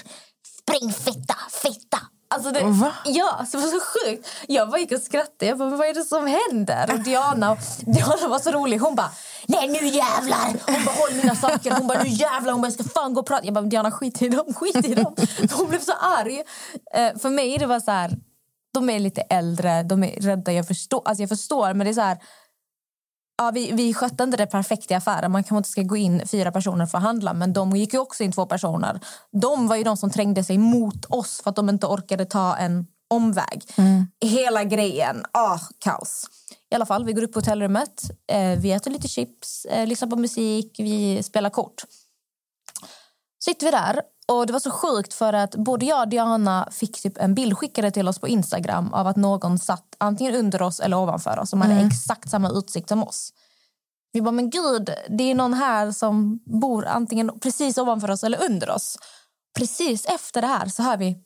[0.63, 1.99] Spring fitta, fitta!
[2.35, 2.93] Alltså det, Va?
[3.05, 4.29] Ja, så det var så sjukt.
[4.49, 5.47] Jag bara gick och skrattade.
[5.47, 6.91] Jag bara, vad är det som händer?
[6.93, 8.79] Och Diana, Diana var så rolig.
[8.79, 9.11] Hon bara,
[9.47, 10.53] nej nu jävlar!
[10.67, 11.71] Hon bara, håll mina saker.
[11.71, 12.53] Hon bara, nu jävlar!
[12.53, 13.45] Hon bara, jag ska fan gå och prata.
[13.45, 15.15] Jag bara, Diana skit i dem, skit i dem.
[15.53, 16.43] Hon blev så arg.
[16.95, 18.11] Eh, för mig det var så här,
[18.75, 20.53] de är lite äldre, de är rädda.
[20.53, 22.19] Jag förstår, alltså jag förstår men det är så här,
[23.39, 25.33] Ja, vi, vi skötte inte det perfekt i affären.
[25.33, 27.99] Man kanske inte ska gå in fyra personer för att handla men de gick ju
[27.99, 29.01] också in två personer.
[29.33, 32.57] De var ju de som trängde sig mot oss för att de inte orkade ta
[32.57, 33.65] en omväg.
[34.21, 36.25] Hela grejen, ah, kaos.
[36.71, 40.09] I alla fall, vi går upp på hotellrummet, eh, vi äter lite chips, eh, lyssnar
[40.09, 41.83] på musik, vi spelar kort.
[43.45, 47.03] Sitter vi där och det var så sjukt för att både jag och Diana fick
[47.03, 50.81] typ en bild skickade till oss på Instagram av att någon satt antingen under oss
[50.81, 53.33] eller ovanför oss som hade exakt samma utsikt som oss.
[54.13, 58.45] Vi bara, men gud, det är någon här som bor antingen precis ovanför oss eller
[58.45, 58.99] under oss.
[59.59, 61.19] Precis efter det här så hör vi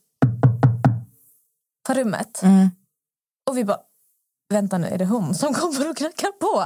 [1.87, 2.41] på rummet.
[3.49, 3.79] Och vi bara,
[4.49, 6.65] vänta nu, är det hon som kommer och knackar på?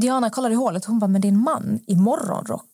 [0.00, 2.70] Diana kollar i hålet och hon bara, men det är en man i morgonrock.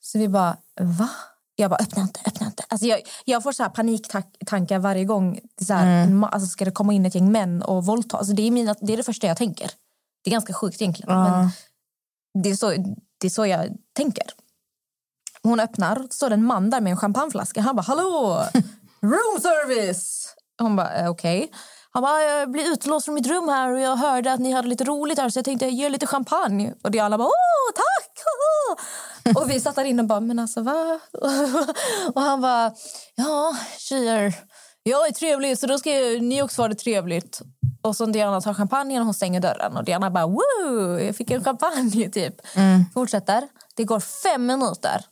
[0.00, 1.10] Så vi bara, va?
[1.56, 2.64] Jag bara, öppna inte, öppna inte.
[2.68, 5.40] Alltså jag, jag får så här paniktankar varje gång.
[5.66, 8.16] Så här, ma- alltså ska det komma in ett gäng män och våldta?
[8.16, 9.70] Alltså det, är mina, det är det första jag tänker.
[10.24, 11.16] Det är ganska sjukt egentligen.
[11.22, 11.50] Men
[12.42, 12.70] det, är så,
[13.20, 14.24] det är så jag tänker.
[15.42, 17.60] Hon öppnar, står en man där med en champagneflaska.
[17.60, 18.44] Han bara, hallå!
[19.02, 20.34] Room service!
[20.58, 21.50] Hon bara, eh, okej.
[21.94, 24.68] Han bara, jag blir utlåst från mitt rum här och jag hörde att ni hade
[24.68, 26.74] lite roligt här så jag tänkte ge lite champagne.
[26.82, 28.24] Och Diana bara, åh tack!
[29.26, 29.42] Åh.
[29.42, 31.00] Och vi satt där inne och bara, men alltså va?
[32.14, 32.72] Och han bara,
[33.14, 34.34] ja tjejer,
[34.82, 37.40] jag är trevlig så då ska ju ni också ha det trevligt.
[37.82, 39.76] Och så Diana tar champagnen och hon stänger dörren.
[39.76, 42.34] Och Diana bara, woo, jag fick en champagne typ.
[42.94, 43.48] Fortsätter.
[43.76, 45.04] Det går fem minuter.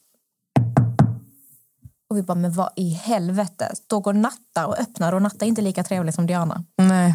[2.13, 3.73] Och vi bara, men vad i helvete?
[3.87, 6.65] Då går Natta och öppnar och Natta är inte lika trevlig som Diana.
[6.77, 7.15] nej.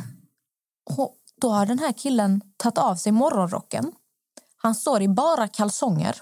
[0.89, 3.91] Och då har den här killen tagit av sig morgonrocken.
[4.57, 6.21] Han står i bara kalsonger.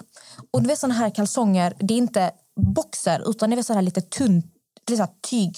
[0.50, 3.82] Och du vet såna här kalsonger, det är inte boxer utan det är så här
[3.82, 4.46] lite tunt,
[4.84, 5.56] det är så tyg.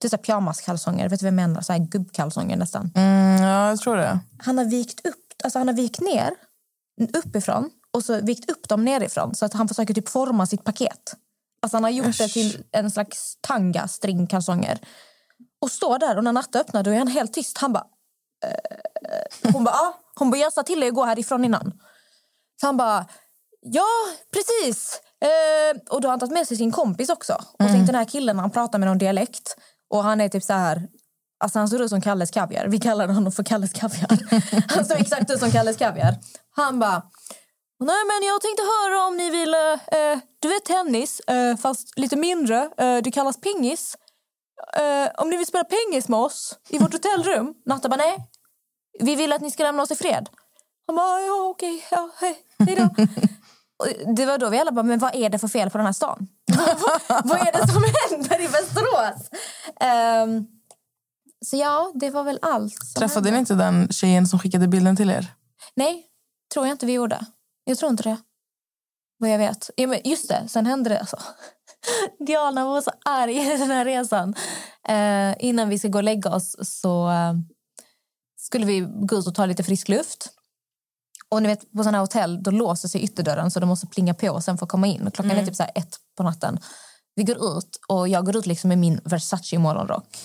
[0.00, 1.60] Det är så pyjamaskalsonger, vet du vad jag menar?
[1.60, 2.92] Så här gubbkalsonger nästan.
[2.94, 4.18] Mm, ja, jag tror det.
[4.38, 6.30] Han har vikt upp, alltså han har vikt ner
[7.12, 11.16] uppifrån och så vikt upp dem nerifrån så att han försöker typ forma sitt paket.
[11.62, 14.78] Alltså han har gjort det till en slags tanga, stringkalsonger.
[15.60, 17.58] Och står där och när Natta öppnar då är han helt tyst.
[17.58, 17.86] Han bara...
[18.44, 20.00] Eh, hon bara, ja.
[20.14, 21.72] Hon bara, jag sa till dig att gå härifrån innan.
[22.60, 23.06] Så han bara,
[23.60, 23.86] ja
[24.32, 25.00] precis.
[25.20, 27.32] Eh, och då har han tagit med sig sin kompis också.
[27.32, 29.56] Och tänk den här killen, han pratar med någon dialekt.
[29.90, 30.88] Och han är typ så här...
[31.38, 32.66] Alltså han ser ut som Kalles Kaviar.
[32.66, 34.18] Vi kallar honom för Kalles Kaviar.
[34.74, 36.14] Han ser exakt ut som Kalles Kaviar.
[36.50, 37.02] Han bara...
[37.78, 39.54] Nej, men jag tänkte höra om ni vill...
[39.54, 42.70] Eh, du vet tennis, eh, fast lite mindre.
[42.78, 43.96] Eh, det kallas pingis.
[44.76, 47.54] Eh, om ni vill spela pingis med oss i vårt hotellrum.
[47.66, 48.16] Natta bara, nej.
[48.98, 50.28] Vi vill att ni ska lämna oss i fred.
[50.86, 53.04] Han bara, ja okej, ja, hej, hej då.
[54.16, 55.92] Det var då vi alla bara, men vad är det för fel på den här
[55.92, 56.28] stan?
[57.24, 59.30] vad, är det som händer i Västerås?
[59.80, 60.46] Ehm,
[61.44, 62.94] så ja, det var väl allt.
[62.96, 63.30] Träffade hände.
[63.30, 65.26] ni inte den tjejen som skickade bilden till er?
[65.74, 66.06] Nej,
[66.54, 67.26] tror jag inte vi gjorde.
[67.68, 68.16] Jag tror inte det.
[69.18, 69.70] Vad jag vet.
[69.76, 71.00] Ja, men just det, sen hände det.
[71.00, 71.18] Alltså.
[72.26, 74.34] Diana var så arg i den här resan.
[74.88, 77.32] Eh, innan vi ska gå och lägga oss så eh,
[78.36, 80.28] skulle vi gå ut och ta lite frisk luft.
[81.28, 84.14] Och ni vet, på sådana här hotell då låser sig ytterdörren så de måste plinga
[84.14, 85.06] på sen för att komma in.
[85.06, 85.42] Och klockan Mm.
[85.42, 86.58] är typ så ett på natten.
[87.14, 90.16] Vi går ut och jag går ut liksom med min Versace morgonrock.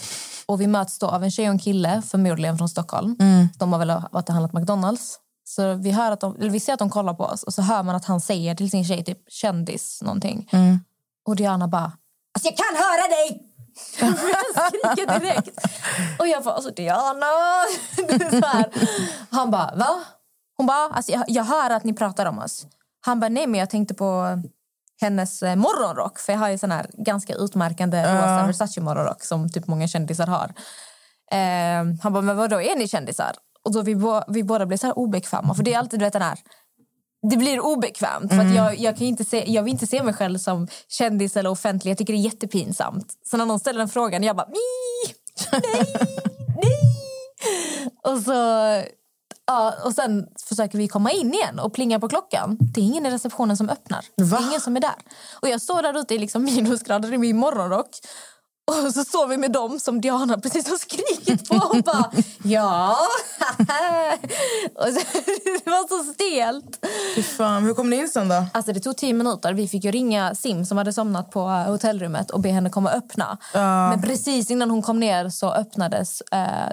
[0.46, 3.16] Och vi möts då av en tjej och en kille, förmodligen från Stockholm.
[3.20, 3.48] Mm.
[3.58, 5.20] De har väl varit och handlat McDonalds.
[5.52, 7.84] Så vi, hör att de, vi ser att de kollar på oss och så hör
[7.84, 10.50] man att han säger till sin tjej typ kändis någonting.
[10.52, 10.80] Mm.
[11.26, 11.92] Och Diana bara,
[12.34, 13.48] alltså jag kan höra dig!
[14.68, 15.66] skriker direkt.
[16.20, 17.26] Och jag bara, alltså Diana!
[19.30, 20.00] Han bara, va?
[20.58, 22.66] Hon bara, alltså jag, jag hör att ni pratar om oss.
[23.02, 24.42] Han bara, nej men jag tänkte på
[25.02, 26.20] hennes eh, morgonrock.
[26.20, 30.28] För jag har ju sån här ganska utmärkande rosa Versace morgonrock som typ många kändisar
[30.28, 30.54] har.
[31.32, 33.36] Eh, han bara, men vadå, är ni kändisar?
[33.66, 35.54] Och då vi, bo, vi båda blir så här obekväma.
[35.56, 36.40] För det är alltid du vet, den här
[37.30, 38.30] det blir obekvämt.
[38.30, 38.56] För Mm.
[38.56, 41.92] jag, jag, kan inte se, jag vill inte se mig själv som kändis eller offentlig.
[41.92, 43.14] Jag tycker det är jättepinsamt.
[43.26, 45.16] Så när någon ställer den frågan, jag bara nej,
[45.52, 45.86] nej,
[46.58, 46.72] nej.
[48.04, 48.32] Och, så,
[49.48, 52.58] ja, och sen försöker vi komma in igen och plinga på klockan.
[52.60, 54.06] Det är ingen i receptionen som öppnar.
[54.18, 54.96] Det är ingen som är där.
[55.42, 57.90] Och jag står där ute i liksom minusgrader i min morgonrock.
[58.72, 62.12] Och så står vi med dem som Diana precis har skrikit på och bara
[62.44, 62.98] ja.
[64.76, 65.00] och så,
[65.64, 66.86] det var så stelt.
[67.16, 68.46] Fy fan, hur kom ni in sen då?
[68.54, 69.54] Alltså det tog tio minuter.
[69.54, 72.98] Vi fick ringa Sim som hade somnat på eh, hotellrummet och be henne komma och
[72.98, 73.38] öppna.
[73.54, 73.90] Ja.
[73.90, 76.70] Men precis innan hon kom ner så öppnades eh,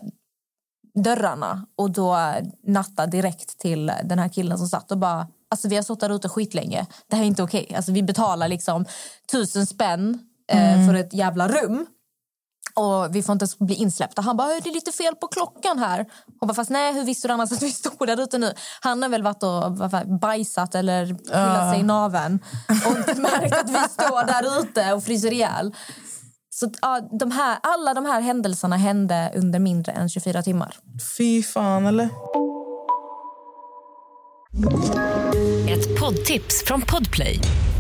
[1.05, 5.69] dörrarna och då eh, natta direkt till den här killen som satt och bara Alltså
[5.69, 6.87] vi har stått där ute skitlänge.
[7.11, 7.73] Det här är inte okej.
[7.77, 8.85] Alltså vi betalar liksom
[9.33, 10.87] tusen spänn Mm.
[10.87, 11.87] för ett jävla rum.
[12.75, 14.23] Och vi får inte ens bli insläppta.
[14.23, 16.07] Han bara, det är lite fel på klockan här.
[16.41, 18.53] Hon bara, fast nej, hur visste du annars att vi stod där ute nu?
[18.81, 19.73] Han har väl varit och
[20.21, 22.39] bajsat eller pillat sig i naveln
[22.87, 25.75] och inte märkt att vi står där ute och fryser ihjäl.
[26.51, 30.77] Så ja, de här, alla de här händelserna hände under mindre än 24 timmar.
[31.19, 32.09] Fy fan, eller?
[35.69, 37.41] Ett poddtips från Podplay.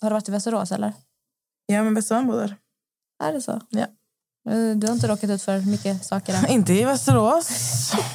[0.00, 0.92] har du varit i Västerås eller?
[1.66, 2.56] Ja, men bästa vän bor där.
[3.22, 3.60] Är det så?
[3.68, 3.86] Ja.
[4.50, 6.46] Eh, Du har inte råkat ut för mycket saker där?
[6.50, 7.48] Inte i Västerås,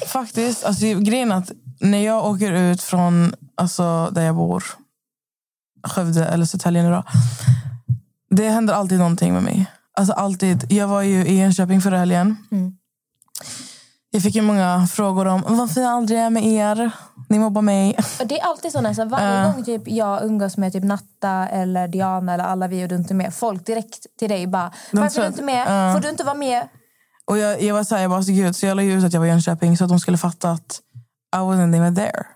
[0.06, 0.64] faktiskt.
[0.64, 4.64] Alltså, grejen att när jag åker ut från alltså, där jag bor,
[5.82, 7.04] Skövde eller Södertälje nu då.
[8.30, 9.66] Det händer alltid någonting med mig.
[9.98, 10.72] Alltså alltid.
[10.72, 12.36] Jag var ju i Enköping förra helgen.
[12.50, 12.75] Mm.
[14.16, 16.90] Jag fick ju många frågor om varför jag aldrig är med er.
[17.28, 17.98] Ni mobbar mig.
[18.24, 19.08] Det är alltid så nästan.
[19.08, 22.94] Varje gång typ jag umgås med typ Natta eller Diana eller alla vi och du
[22.94, 23.34] inte är med.
[23.34, 25.94] Folk direkt till dig bara, De varför är du inte med?
[25.94, 26.68] Får du inte vara med?
[27.24, 29.04] Och jag, jag var så här, jag bara, alltså, gud, så jag la ju ut
[29.04, 30.80] att jag var i Jönköping så att de skulle fatta att
[31.36, 32.26] I wasn't even there.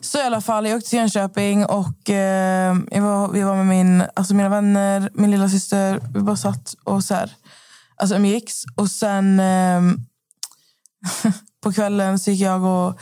[0.00, 3.66] Så i alla fall, jag åkte till Jönköping och eh, jag var, vi var med
[3.66, 6.00] min, alltså mina vänner, min lilla syster.
[6.14, 7.32] Vi bara satt och så här,
[7.96, 8.64] alltså umgicks.
[8.76, 9.80] Och sen eh,
[11.62, 13.00] på kvällen så gick jag och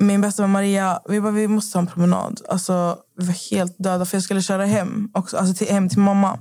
[0.00, 2.40] min bästa vän Maria, vi bara, vi måste ta en promenad.
[2.48, 5.98] Alltså, vi var helt döda för jag skulle köra hem, också, alltså till, hem till
[5.98, 6.38] mamma.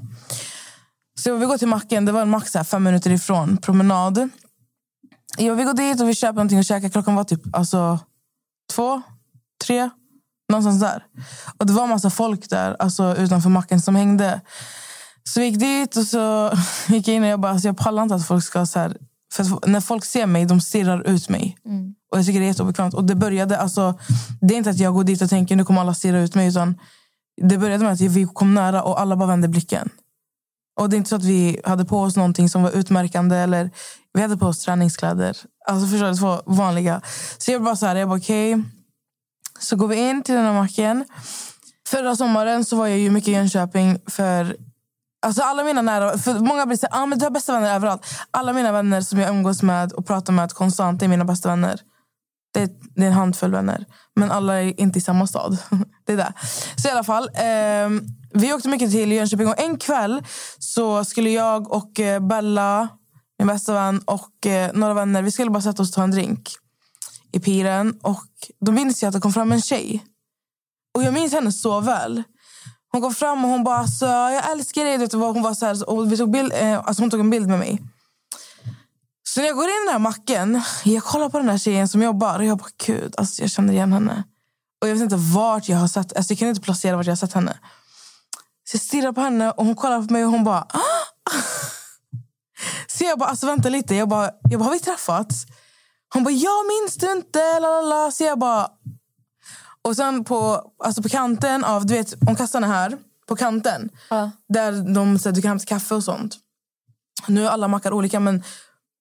[1.19, 4.29] Så vi går till macken, det var en mack här fem minuter ifrån, promenad.
[5.37, 6.89] Ja, vi går dit och vi köper någonting att käka.
[6.89, 7.99] Klockan var typ alltså,
[8.75, 9.01] två,
[9.65, 9.89] tre,
[10.49, 11.03] någonstans där.
[11.57, 14.41] Och det var en massa folk där alltså, utanför macken som hängde.
[15.23, 16.51] Så vi gick dit och så
[16.87, 18.97] gick jag in och jag bara, alltså, jag pallar inte att folk ska så här,
[19.33, 21.57] för att när folk ser mig, de stirrar ut mig.
[22.11, 22.93] Och jag tycker det är jätteobekvämt.
[22.93, 23.99] Och det började, alltså,
[24.41, 26.47] det är inte att jag går dit och tänker nu kommer alla stirra ut mig.
[26.47, 26.79] Utan
[27.41, 29.89] det började med att vi kom nära och alla bara vände blicken.
[30.79, 33.35] Och det är inte så att vi hade på oss någonting som var utmärkande.
[33.35, 33.71] Eller
[34.13, 35.37] vi hade på oss träningskläder.
[35.67, 37.01] Alltså förstår du, två vanliga.
[37.37, 38.63] Så jag bara så här, jag bara okej.
[39.59, 41.05] Så går vi in till den här macken.
[41.87, 44.57] Förra sommaren så var jag ju mycket i Jönköping för
[45.21, 47.75] Alltså alla mina nära, för många blir så här, ah, men du har bästa vänner
[47.75, 48.05] överallt.
[48.31, 51.81] Alla mina vänner som jag umgås med och pratar med konstant är mina bästa vänner.
[52.53, 53.85] Det är, det är en handfull vänner.
[54.15, 55.57] Men alla är inte i samma stad.
[56.05, 56.33] det är det.
[56.75, 57.29] Så i alla fall.
[57.33, 58.01] Eh,
[58.33, 60.23] vi åkte mycket till Jönköping och en kväll
[60.59, 62.87] så skulle jag och eh, Bella,
[63.39, 66.11] min bästa vän och eh, några vänner, vi skulle bara sätta oss och ta en
[66.11, 66.49] drink
[67.31, 67.99] i piren.
[68.01, 68.27] Och
[68.59, 70.05] då minns jag att det kom fram en tjej.
[70.95, 72.23] Och jag minns henne så väl.
[72.91, 74.97] Hon kom fram och hon bara, alltså, jag älskar dig.
[74.97, 77.29] Du vet, hon, var så här, och vi tog bild, eh, alltså hon tog en
[77.29, 77.81] bild med mig.
[79.23, 81.87] Så när jag går in i den här macken, jag kollar på den här tjejen
[81.87, 84.23] som jobbar och jag bara, gud, alltså, jag känner igen henne.
[84.81, 87.11] Och jag vet inte vart jag har sett, alltså, jag kan inte placera vart jag
[87.11, 87.59] har sett henne.
[88.69, 91.31] Så jag stirrar på henne och hon kollar på mig och hon bara, ah!
[92.87, 95.45] Så jag bara, alltså vänta lite, jag bara, jag bara har vi träffats?
[96.13, 97.59] Hon bara, jag minns du inte?
[97.59, 98.11] Lalala.
[98.11, 98.67] Så jag bara...
[99.81, 103.89] Och sen på, alltså på kanten av, du vet, om kassan är här, på kanten,
[104.49, 106.37] där de, så här, du kan hämta kaffe och sånt.
[107.27, 108.43] Nu är alla mackar olika, men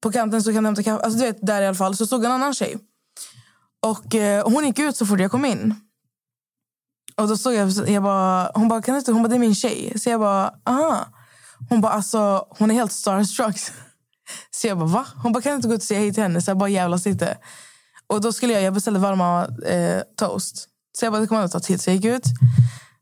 [0.03, 1.05] på kanten så kan du hämta kaffe.
[1.05, 2.79] Alltså du vet, där i alla fall, så stod en annan tjej.
[3.87, 5.75] Och eh, hon gick ut så fort jag kom in.
[7.17, 9.39] Och då såg jag, jag bara, hon bara, kan du inte, hon bara, det är
[9.39, 9.99] min tjej.
[9.99, 11.07] Så jag bara, aha.
[11.69, 13.57] Hon bara, alltså, hon är helt starstruck.
[14.51, 15.07] Så jag bara, va?
[15.23, 16.43] Hon bara, kan du inte gå ut och säga hej till henne?
[16.43, 17.39] Så jag bara jävlas lite.
[18.09, 20.69] Och då skulle jag, jag beställde varma eh, toast.
[20.99, 21.81] Så jag bara, det kommer att ta tid.
[21.81, 22.25] Så jag gick ut.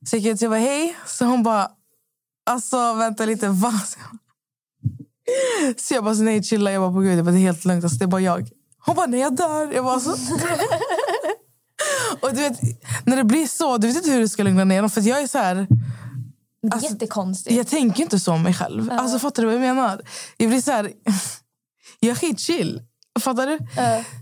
[0.07, 0.97] Så jag gick ut jag bara, hej.
[1.07, 1.69] Så hon bara,
[2.51, 3.81] alltså vänta lite, va?
[5.77, 6.73] Så jag, bara, så nej chilla.
[6.73, 7.85] Jag bara, på gud, jag bara, det är helt lugnt.
[7.85, 8.51] Alltså, det är bara jag.
[8.79, 9.73] Hon bara, nej jag dör.
[9.73, 10.11] Jag bara, så.
[12.21, 12.61] och du vet,
[13.05, 14.91] när det blir så, du vet inte hur du ska lugna ner dem.
[14.91, 15.67] För jag är så här...
[16.73, 17.57] Alltså, Jättekonstigt.
[17.57, 18.91] Jag tänker inte så om mig själv.
[18.93, 20.01] Alltså, fattar du vad jag menar?
[20.37, 20.93] Jag blir så här...
[22.01, 22.83] jag är skitchill.
[23.21, 23.59] Fattar du?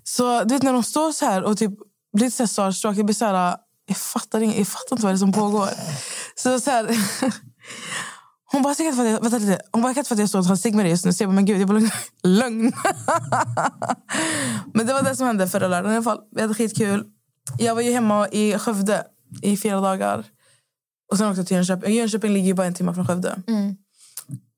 [0.04, 1.72] Så du vet när de står så här och typ
[2.12, 2.98] blir lite så här starstruck.
[2.98, 3.56] Jag blir så här...
[3.86, 5.68] Jag fattar, inget, jag fattar inte vad det är som pågår.
[6.34, 6.88] Så, så här,
[8.52, 9.60] hon bara, säkert för att jag, vänta lite.
[9.72, 11.12] Hon bara, säkert för att jag står och tar cigg med dig just nu.
[11.12, 11.80] Så jag bara, men gud, jag bara,
[12.22, 12.72] lugn.
[14.74, 16.20] men det var det som hände förra lördagen i alla fall.
[16.34, 17.04] Vi hade skitkul.
[17.58, 19.04] Jag var ju hemma i Skövde
[19.42, 20.24] i fyra dagar.
[21.12, 21.94] Och sen åkte jag till Jönköping.
[21.94, 23.42] Jönköping ligger ju bara en timme från Skövde.
[23.46, 23.76] Mm.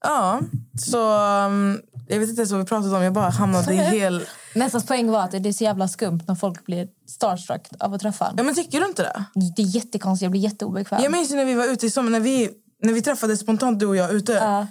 [0.05, 0.41] Ja,
[0.79, 0.99] så
[1.47, 3.03] um, jag vet inte ens vad vi pratade om.
[3.03, 4.25] Jag bara hamnade i hel...
[4.55, 8.01] Nästa poäng var att det är så jävla skumt när folk blir starstruck av att
[8.01, 8.35] träffa en.
[8.37, 9.25] Ja, men tycker du inte det?
[9.57, 11.03] Det är jättekonstigt, jag blir jätteobekväm.
[11.03, 12.51] Jag minns ju när vi var ute i sommar, när vi,
[12.83, 14.67] när vi träffades spontant du och jag ute.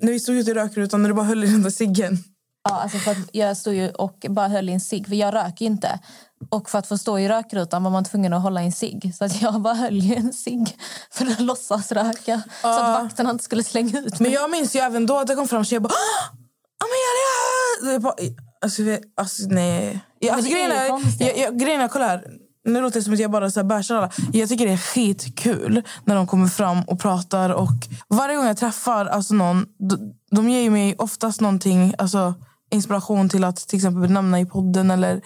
[0.00, 2.18] När vi stod ute i rökrutan och du bara höll i den där ciggen.
[2.68, 5.64] Ja, alltså för jag stod ju och bara höll i en cigg, för jag röker
[5.64, 6.00] ju inte.
[6.48, 9.12] Och för att få stå i rökrutan var man tvungen att hålla en cigg.
[9.18, 10.76] Så att jag bara höll en cigg
[11.10, 12.42] för att låtsas röka.
[12.62, 14.30] Så att vakterna inte skulle slänga ut mig.
[14.30, 15.92] Men jag minns ju även då att det kom fram jag bara
[16.84, 16.88] Oh
[17.84, 18.82] my God, alltså,
[19.16, 20.00] alltså nej.
[20.18, 21.26] Jag, alltså, grejen är, konstigt.
[21.26, 22.24] jag, jag, grejen är, kolla här.
[22.64, 24.10] Nu låter det som att jag bara så bärsar alla.
[24.32, 27.50] Jag tycker det är skitkul när de kommer fram och pratar.
[27.50, 32.34] Och varje gång jag träffar alltså någon, de, de ger ju mig oftast någonting, alltså
[32.70, 35.22] inspiration till att till exempel nämna i podden eller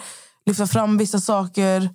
[0.47, 1.91] lyfta fram vissa saker.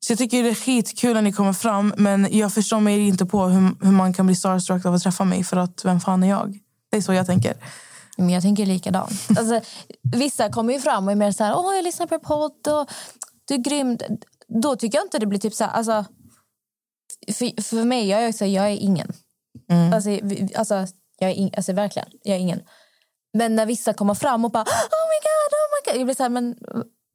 [0.00, 1.94] Så jag tycker det är skitkul när ni kommer fram.
[1.96, 5.24] Men jag förstår mig inte på hur, hur man kan bli starstruck av att träffa
[5.24, 5.44] mig.
[5.44, 6.58] För att vem fan är jag?
[6.90, 7.56] Det är så jag tänker.
[8.16, 9.12] Men jag tänker likadant.
[9.38, 9.60] Alltså,
[10.16, 12.90] vissa kommer ju fram och är mer så här, åh jag lyssnar på podd och
[13.48, 13.98] du är grym.
[14.62, 16.04] Då tycker jag inte det blir typ så här, alltså,
[17.32, 19.12] för, för mig, jag är, också, jag är ingen.
[19.94, 20.86] Alltså, vi- alltså,
[21.18, 22.60] jag är in, alltså verkligen, jag är ingen.
[23.34, 24.66] Men när vissa kommer fram och bara, oh
[25.12, 26.00] my god, oh my god.
[26.00, 26.56] Jag blir så här, men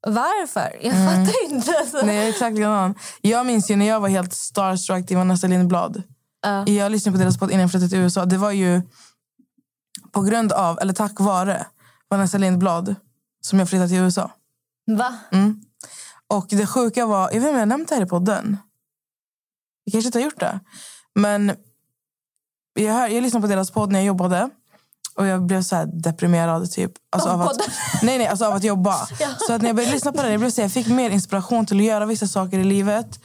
[0.08, 0.76] varför?
[0.82, 1.80] Jag fattar inte.
[1.80, 2.02] Alltså.
[2.06, 2.96] Nej, jag är exakt likadan.
[3.22, 6.04] Jag minns ju när jag var helt starstruck till Vanessa Lindblad.
[6.66, 8.26] Jag lyssnade på deras podd innan jag flyttade till USA.
[8.26, 8.82] Det var ju
[10.12, 11.66] på grund av, eller tack vare,
[12.10, 12.96] Vanessa Lindblad
[13.42, 14.32] som jag flyttade till USA.
[14.88, 15.16] Va?
[15.32, 15.62] Mm.
[16.28, 18.58] Och det sjuka var, jag vet inte om jag nämnt det här i podden.
[19.84, 20.60] Jag kanske inte har gjort det.
[21.16, 21.52] Men
[22.74, 24.50] jag, hör, jag lyssnade på deras podd när jag jobbade.
[25.18, 26.92] Och jag blev så här deprimerad typ.
[27.12, 27.58] Alltså av, att,
[28.02, 28.96] nej, nej, alltså av att jobba.
[29.48, 31.10] Så att när jag började lyssna på det, jag, blev så här, jag fick mer
[31.10, 33.20] inspiration till att göra vissa saker i livet.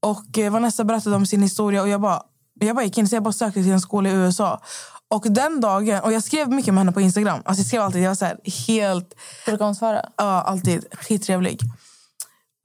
[0.00, 2.22] Och eh, Vanessa berättade om sin historia och jag bara,
[2.60, 4.60] jag bara gick in så jag bara sökte till en skola i USA.
[5.08, 7.42] Och den dagen, och jag skrev mycket med henne på Instagram.
[7.44, 9.14] Alltså jag skrev alltid, jag var så här, helt...
[9.46, 10.04] Brukar hon svara?
[10.16, 10.84] Ja, alltid.
[10.92, 11.60] Skittrevlig.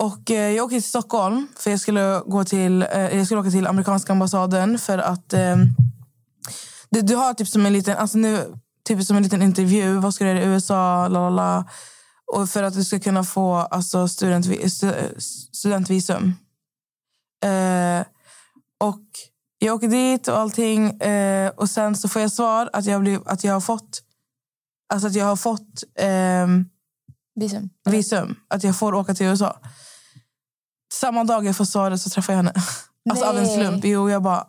[0.03, 3.49] Och eh, jag åkte till Stockholm för jag skulle, gå till, eh, jag skulle åka
[3.49, 5.55] till amerikanska ambassaden för att eh,
[6.93, 8.53] du, du har typ som en liten, alltså nu,
[8.85, 9.97] typ som en liten intervju.
[9.97, 11.07] Vad ska du göra i USA?
[11.07, 11.65] La, la, la.
[12.33, 15.19] Och för att du ska kunna få alltså, studentvi, stu-
[15.51, 16.33] studentvisum.
[17.45, 18.05] Eh,
[18.79, 19.01] och
[19.59, 21.01] jag åker dit och allting.
[21.01, 24.01] Eh, och sen så får jag svar att jag, blir, att jag har fått
[24.93, 26.65] Alltså att jag har fått ehm,
[27.35, 27.69] visum.
[27.85, 28.35] visum.
[28.47, 29.59] Att jag får åka till USA.
[30.93, 32.53] Samma dag jag får svaret så träffar jag henne.
[33.09, 33.85] Alltså av en slump.
[33.85, 34.47] Jo, jag bara...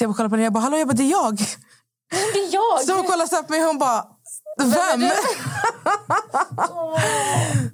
[0.00, 1.36] Så jag bara kollar på henne jag bara, hallå, jag bara, det är jag.
[2.32, 2.80] Det är jag!
[2.86, 4.04] Så hon kollar så här på mig och hon bara,
[4.58, 5.10] vem?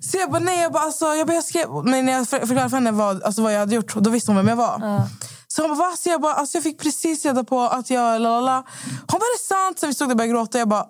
[0.01, 1.68] så jag bara, nej, jag bara, alltså, jag, bara, jag skrev...
[1.85, 4.31] Men när jag för- förklarade för henne vad, alltså, vad jag hade gjort, då visste
[4.31, 5.03] hon vem jag var.
[5.49, 5.97] Så hon bara, va?
[5.97, 8.20] Så jag bara, alltså, jag fick precis reda på att jag...
[8.20, 8.55] Lalala.
[8.91, 9.79] Hon bara, är det sant?
[9.79, 10.59] Så vi stod där och började gråta.
[10.59, 10.87] Jag bara,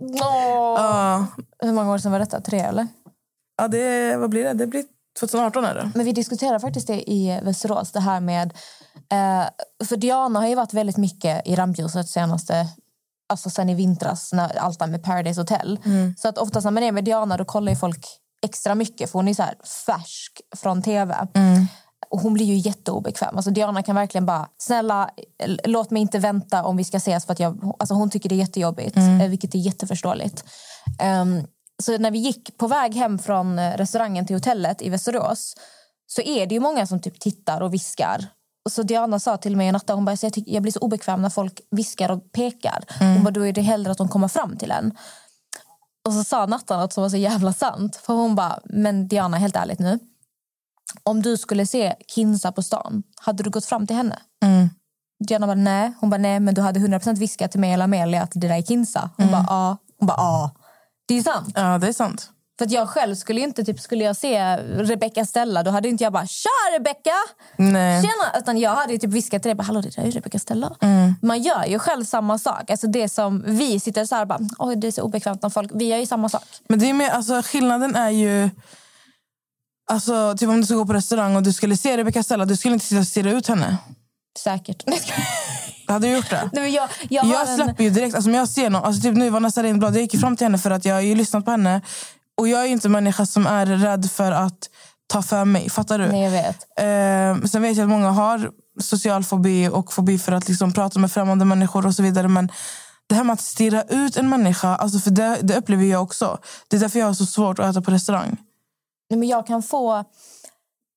[0.00, 0.16] Åh.
[0.78, 1.26] ja.
[1.58, 2.40] Hur många år sedan var detta?
[2.40, 2.86] Tre eller?
[3.56, 4.52] Ja, det, vad blir det?
[4.52, 4.84] Det blir
[5.20, 5.90] 2018 är det.
[5.94, 8.52] Men vi diskuterade faktiskt det i Västerås, det här med...
[9.12, 9.44] Eh,
[9.86, 12.66] för Diana har ju varit väldigt mycket i rampljuset senaste...
[13.28, 15.78] Alltså sen i vintras, när allt det med Paradise Hotel.
[16.18, 18.06] Så att oftast när man är med Diana då kollar ju folk
[18.42, 19.42] extra mycket för hon är så
[19.86, 21.28] färsk från tv.
[22.10, 23.36] Och hon blir ju jätteobekväm.
[23.36, 25.10] Alltså Diana kan verkligen bara, snälla
[25.64, 28.34] låt mig inte vänta om vi ska ses för att jag, alltså hon tycker det
[28.34, 29.20] är jättejobbigt, Mm.
[29.20, 30.44] eh, vilket är jätteförståeligt.
[31.00, 31.46] Ehm,
[31.82, 35.54] så när vi gick på väg hem från eh, restaurangen till hotellet i Västerås
[36.06, 38.26] så är det ju många som typ tittar och viskar.
[38.66, 40.78] Och så Diana sa till mig en natt, hon bara, jag, tycker, jag blir så
[40.78, 42.84] obekväm när folk viskar och pekar.
[42.98, 44.92] Hon bara, då är det hellre att de kommer fram till en.
[46.06, 47.96] Och så sa Natta något som var så jävla sant.
[47.96, 49.98] För hon bara, men Diana helt ärligt nu.
[51.02, 54.18] Om du skulle se Kinsa på stan, hade du gått fram till henne?
[54.42, 54.70] Mm.
[55.28, 55.92] Diana bara nej.
[56.00, 58.58] Hon bara nej, men du hade 100% viskat till mig eller Amelia att det där
[58.58, 59.10] är Kinsa.
[59.16, 59.76] Hon bara ja.
[59.98, 60.50] Hon bara ja.
[61.08, 61.52] Det är sant.
[61.54, 62.30] Ja, det är sant.
[62.58, 66.04] För att jag själv skulle inte, typ skulle jag se Rebecca Stella, då hade inte
[66.04, 66.48] jag bara tja
[66.78, 67.14] Rebecca!
[67.56, 68.02] Nej.
[68.02, 68.38] Tjena!
[68.38, 70.72] Utan jag hade typ viskat till dig, bara, hallå det där är ju Rebecca Stella.
[70.80, 71.14] Mm.
[71.22, 72.70] Man gör ju själv samma sak.
[72.70, 75.70] Alltså det som vi sitter så här bara, oj det är så obekvämt när folk,
[75.74, 76.42] vi gör ju samma sak.
[76.68, 78.50] Men det är mer, alltså, skillnaden är ju...
[79.90, 82.56] Alltså, typ om du ska gå på restaurang och du skulle se Rebecca Stella, du
[82.56, 83.76] skulle inte sitta och stirra ut henne.
[84.38, 84.84] Säkert.
[85.88, 86.50] Hade du gjort det?
[86.52, 88.14] Nej, jag, jag, Jag, har en- släpper ju direkt.
[88.14, 90.44] Alltså, om jag ser någon, alltså, typ nu var Nazarene Blad, jag gick fram till
[90.44, 91.80] henne för att jag har ju lyssnat på henne.
[92.36, 94.70] Och jag är inte en människa som är rädd för att
[95.06, 95.70] ta för mig.
[95.70, 96.06] Fattar du?
[96.06, 96.66] Nej, jag vet.
[96.78, 100.98] Eh, sen vet jag att många har social fobi och fobi för att liksom prata
[100.98, 102.28] med främmande människor och så vidare.
[102.28, 102.50] Men
[103.08, 106.38] det här med att stirra ut en människa, alltså för det, det upplever jag också.
[106.68, 108.36] Det är därför jag har så svårt att äta på restaurang.
[109.10, 110.04] Nej, men jag kan få...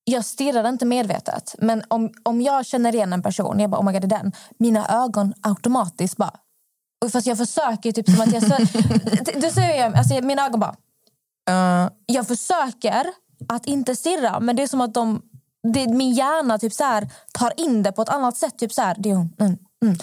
[0.04, 1.54] Jag stirrar inte medvetet.
[1.58, 4.22] Men om, om jag känner igen en person, jag bara oh my God, det är
[4.22, 4.32] den.
[4.58, 6.34] Mina ögon automatiskt bara...
[7.04, 8.42] och Fast jag försöker typ som att jag...
[8.42, 8.56] Så,
[9.40, 10.74] du ser jag, alltså mina ögon bara...
[12.06, 13.06] Jag försöker
[13.48, 15.22] att inte stirra, men det är som att de...
[15.72, 18.58] Det, min hjärna typ så här, tar in det på ett annat sätt.
[18.58, 19.34] Typ så här, det är hon.
[19.40, 19.96] Mm, mm.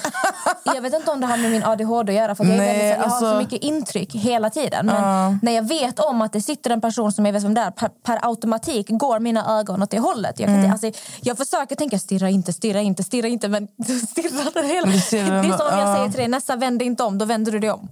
[0.76, 2.36] Jag vet inte om det har med min ADHD att göra.
[2.36, 4.86] För jag, Nej, väldigt, jag har så mycket intryck hela tiden.
[4.86, 5.38] Men Ja.
[5.42, 7.72] när jag vet om att det sitter en person som jag vet vem det är,
[7.72, 10.40] per, per automatik går mina ögon åt det hållet.
[10.40, 10.72] Jag, kan Mm.
[10.72, 13.48] alltså, jag försöker tänka stirra inte, stirra inte, stirra inte.
[13.48, 13.68] Men
[14.10, 14.88] stirrar hela...
[14.88, 15.96] Det är som om jag ja.
[15.96, 17.90] säger till dig, nästa vänd inte om, då vänder du dig om.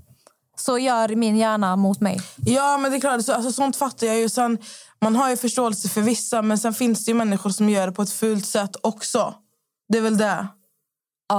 [0.56, 2.22] Så gör min hjärna mot mig.
[2.46, 3.26] Ja, men det är klart.
[3.26, 4.30] Så, alltså, sånt fattar jag ju.
[4.30, 4.58] Sen,
[5.02, 7.94] man har ju förståelse för vissa, men sen finns det ju människor som gör det
[7.94, 9.34] på ett fult sätt också.
[9.90, 10.48] Det är väl det.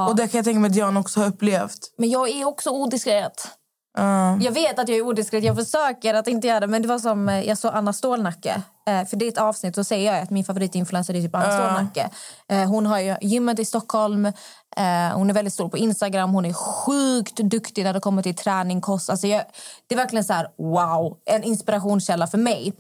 [0.08, 1.78] Och det kan jag tänka mig att Jan också har upplevt.
[1.98, 3.48] Men jag är också odiskret.
[3.96, 4.38] Ja.
[4.40, 5.44] Jag vet att jag är odiskret.
[5.44, 6.66] Jag försöker att inte göra det.
[6.66, 8.62] Men det var som eh, jag såg Anna Stålnacke.
[8.88, 11.46] Eh, för det är ett avsnitt så säger jag att min favoritinfluencer är typ Anna
[11.46, 11.52] Ja.
[11.52, 12.10] Stålnacke.
[12.48, 14.26] Eh, hon har ju gymmet i Stockholm.
[14.26, 16.32] Eh, hon är väldigt stor på Instagram.
[16.32, 19.10] Hon är sjukt duktig när det kommer till träning, kost.
[19.10, 19.42] Alltså jag,
[19.86, 21.16] det är verkligen så här, wow.
[21.24, 22.72] En inspirationskälla för mig.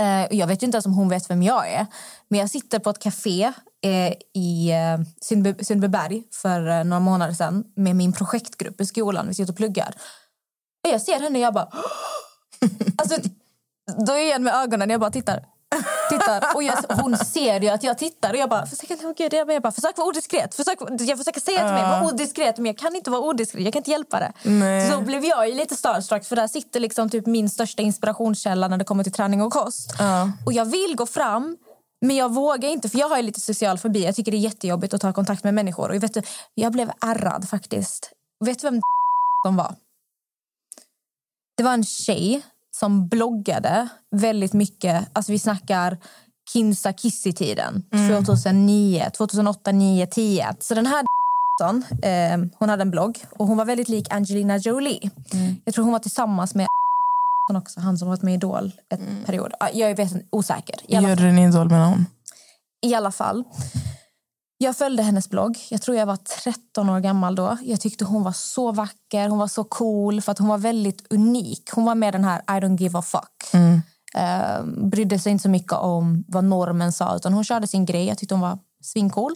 [0.00, 1.86] Eh, jag vet inte ens om hon vet vem jag är.
[2.28, 3.52] Men jag sitter på ett café
[4.34, 4.98] i eh,
[5.30, 9.28] Sundby- Sundbyberg för eh, några månader sedan med min projektgrupp i skolan.
[9.28, 9.94] Vi sitter och pluggar.
[10.84, 11.68] Och jag ser henne och jag bara...
[12.96, 13.16] alltså,
[14.06, 15.44] då är jag med ögonen jag bara tittar.
[16.10, 16.44] tittar.
[16.54, 19.52] Och jag, hon ser ju att jag tittar och jag bara, försök, oh gud, jag
[19.52, 20.54] jag bara försök varaodiskret.
[20.54, 22.56] Försök, jag försöker säga till mig, var odiskret.
[22.56, 24.32] Men jag kan inte vara odiskret, jag kan inte hjälpa det.
[24.42, 24.90] Nej.
[24.90, 28.76] Så blev jag ju lite starstruck för där sitter liksom typ min största inspirationskälla när
[28.76, 29.94] det kommer till träning och kost.
[29.98, 30.32] Ja.
[30.46, 31.56] Och jag vill gå fram
[32.00, 34.04] men jag vågar inte för jag har lite social fobi.
[34.04, 35.88] Jag tycker det är jättejobbigt att ta kontakt med människor.
[35.88, 38.12] Och jag, vet, jag blev ärrad faktiskt.
[38.44, 38.80] Vet du vem
[39.44, 39.74] de var?
[41.56, 45.08] Det var en tjej som bloggade väldigt mycket.
[45.12, 45.98] Alltså vi snackar
[46.52, 47.84] Kinsa Kissy-tiden.
[48.08, 50.54] 2009, 2008, 9, 10.
[50.60, 51.04] Så den här
[52.02, 55.10] eh, hon hade en blogg och hon var väldigt lik Angelina Jolie.
[55.64, 56.66] Jag tror hon var tillsammans med
[57.48, 59.52] också, han som varit med i Idol ett period.
[59.60, 60.76] Ah, Jag vet inte, osäker.
[60.88, 62.06] I alla, Juryn Idol menar hon.
[62.86, 63.44] I alla fall.
[64.58, 65.58] Jag följde hennes blogg.
[65.70, 67.56] Jag tror jag var 13 år gammal då.
[67.62, 71.12] Jag tyckte hon var så vacker, hon var så cool för att hon var väldigt
[71.12, 71.70] unik.
[71.72, 73.54] Hon var med den här I don't give a fuck.
[74.14, 78.06] Eh, brydde sig inte så mycket om vad normen sa utan hon körde sin grej.
[78.06, 79.34] Jag tyckte hon var svincool.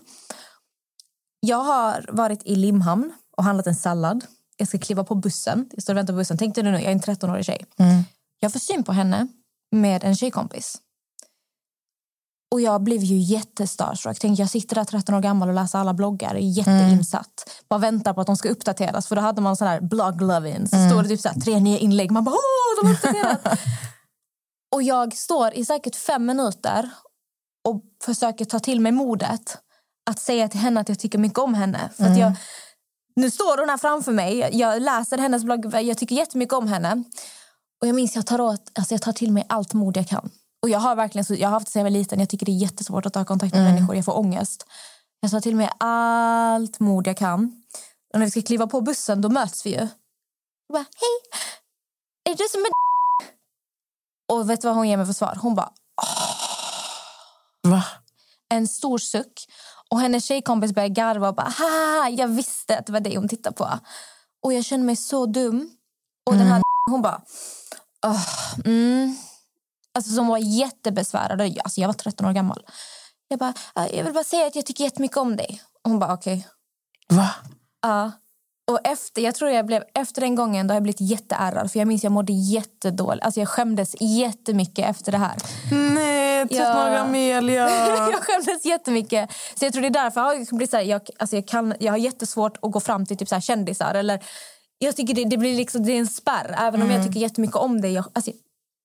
[1.41, 4.25] Jag har varit i Limhamn och handlat en sallad.
[4.57, 5.69] Jag ska kliva på bussen.
[5.73, 6.39] Jag står och väntar på bussen.
[6.39, 7.65] Tänkte du nu, jag är en 13-årig tjej.
[8.41, 9.29] Jag får syn på henne
[9.73, 10.79] med en tjejkompis.
[12.53, 14.19] Och jag blev ju jättestarstruck.
[14.19, 16.35] Tänkte, jag sitter där 13 år gammal och läser alla bloggar.
[16.35, 17.51] Jätteinsatt.
[17.69, 19.07] Bara väntar på att de ska uppdateras.
[19.07, 20.69] För då hade man sån här blog lovin.
[20.69, 22.11] Så står det typ så här, tre nya inlägg.
[22.11, 23.59] Man bara, åh, de har uppdaterat.
[24.75, 26.91] och jag står i säkert fem minuter
[27.69, 29.59] och försöker ta till mig modet
[30.11, 31.91] att säga till henne att jag tycker mycket om henne.
[31.97, 32.33] För att jag,
[33.17, 34.49] nu står hon här framför mig.
[34.53, 35.75] Jag läser hennes blogg.
[35.75, 37.05] Jag tycker jättemycket om henne.
[37.81, 40.31] Och jag minns jag tar, åt, alltså jag tar till mig allt mod jag kan.
[40.63, 42.21] Och jag har verkligen jag har haft det sedan jag var liten.
[42.21, 43.75] Jag tycker det är jättesvårt att ta kontakt med Mm.
[43.75, 43.97] människor.
[43.97, 44.67] Jag får ångest.
[45.21, 47.63] Jag tar till mig allt mod jag kan.
[48.13, 49.77] Och när vi ska kliva på bussen då möts vi ju.
[49.77, 49.89] Jag
[50.73, 51.43] bara, hej!
[52.33, 52.71] Är du som är
[54.33, 55.39] Och vet du vad hon ger mig för svar?
[55.43, 55.71] Hon bara,
[57.63, 57.85] Va?
[58.55, 59.47] en stor suck.
[59.91, 63.29] Och hennes tjejkompis börjar garva och bara haha, jag visste att det var det hon
[63.29, 63.79] tittade på.
[64.43, 65.71] Och jag kände mig så dum.
[66.27, 67.23] Och den här hon bara
[68.07, 68.27] "Åh,
[68.65, 69.17] mm.
[69.95, 71.41] Alltså som var jättebesvärad.
[71.41, 72.67] Alltså jag var 13 år gammal.
[73.29, 75.63] Jag bara, "Ja, jag vill bara säga att jag tycker jättemycket om dig.
[75.85, 76.47] Och hon bara okej.
[77.09, 77.31] Va?
[77.83, 78.13] Ja.
[78.71, 81.73] Och efter, jag tror jag blev, efter den gången då har jag blivit jätteärrad.
[81.73, 83.25] För jag minns jag mådde jättedåligt.
[83.25, 85.37] Alltså jag skämdes jättemycket efter det här.
[85.95, 87.71] Nej, 13 år Amelia.
[88.11, 89.31] jag skämdes jättemycket.
[89.59, 91.75] Så jag tror det är därför jag har blivit så här, jag, alltså jag, kan,
[91.81, 93.95] jag har jättesvårt att gå fram till typ så här kändisar.
[93.95, 94.21] Eller,
[94.79, 96.55] jag tycker det, det blir liksom, det är en spärr.
[96.59, 96.97] Även om Mm.
[96.97, 97.93] jag tycker jättemycket om dig.
[97.93, 98.31] Jag, alltså,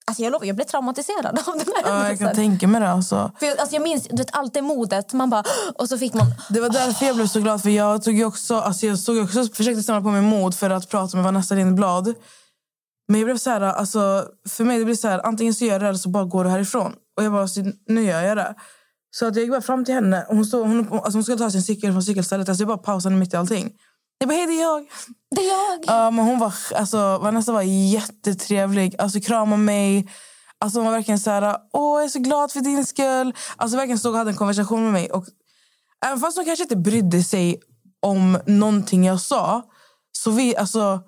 [0.07, 2.35] alltså jag lovar, jag blev traumatiserad av den här Ja, jag kan händelsen.
[2.35, 2.89] tänka mig det.
[2.91, 3.31] Alltså.
[3.39, 5.13] För jag, alltså jag minns du vet, allt det modet.
[5.13, 5.43] Man bara,
[5.75, 6.25] och så fick man...
[6.49, 7.61] Det var därför jag blev så glad.
[7.61, 10.89] För Jag tog också, alltså jag såg också, försökte samla på mig mod för att
[10.89, 12.13] prata med Vanessa Lindblad.
[13.07, 15.79] Men jag blev så här, alltså, för mig det blir så här, antingen så gör
[15.79, 16.93] det eller så bara går du härifrån.
[17.19, 18.55] Och jag bara, så, nu gör jag det.
[19.11, 20.25] Så att jag gick bara fram till henne.
[20.29, 22.49] och Hon, stod, hon, alltså hon skulle ta sin cykel från cykelstället.
[22.49, 23.71] Alltså jag bara pausade mitt i allting.
[24.17, 24.87] Jag bara, hej det är jag.
[25.35, 25.83] Det är jag.
[25.87, 28.95] Ja, men hon var, alltså, Vanessa var jättetrevlig.
[28.99, 30.09] Alltså kramade mig.
[30.59, 33.33] Alltså hon var verkligen så här, åh jag är så glad för din skull.
[33.57, 35.11] Alltså verkligen stod och hade en konversation med mig.
[35.11, 35.25] Och
[36.05, 37.61] även fast hon kanske inte brydde sig
[37.99, 39.61] om någonting jag sa.
[40.11, 40.99] Så, vi, alltså,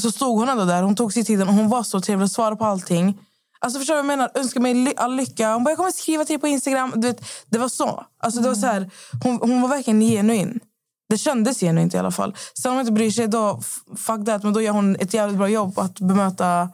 [0.00, 0.82] så stod hon ändå där.
[0.82, 3.20] Hon tog sig tiden och hon var så trevlig och svarade på allting.
[3.58, 4.30] Alltså förstår du vad jag menar?
[4.34, 5.52] Önskar mig ly- all lycka.
[5.54, 6.92] Hon bara, jag kommer skriva till dig på Instagram.
[6.96, 8.04] Du vet, det var så.
[8.20, 8.90] Alltså, det var så här,
[9.22, 10.60] hon, hon var verkligen genuin.
[11.08, 12.36] Det kändes genuint i alla fall.
[12.62, 13.60] Sen om hon inte bryr sig, då
[13.96, 14.42] fuck that.
[14.42, 16.68] Men då gör hon ett jävligt bra jobb att bemöta,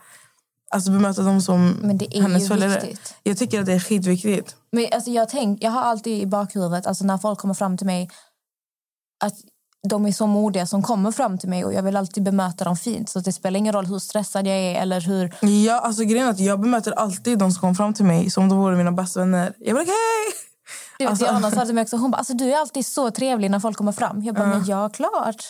[0.71, 2.81] alltså bemöta dem som Men det är hennes ju följare.
[2.81, 3.15] viktigt.
[3.23, 4.57] Jag tycker att det är skitviktigt.
[4.73, 7.87] Men alltså jag, tänk, jag har alltid i bakhuvudet, alltså när folk kommer fram till
[7.87, 8.11] mig,
[9.25, 9.35] att
[9.89, 12.77] de är så modiga som kommer fram till mig och jag vill alltid bemöta dem
[12.77, 13.09] fint.
[13.09, 15.35] Så det spelar ingen roll hur stressad jag är eller hur...
[15.41, 18.49] Ja, alltså grejen att jag bemöter alltid de som kommer fram till mig som om
[18.49, 19.53] de vore mina bästa vänner.
[19.59, 20.33] Jag bara, hej!
[20.99, 23.11] Du vet, Alltså- Diana sa till mig också, hon bara, alltså, du är alltid så
[23.11, 24.23] trevlig när folk kommer fram.
[24.23, 25.45] Jag bara, men ja, klart.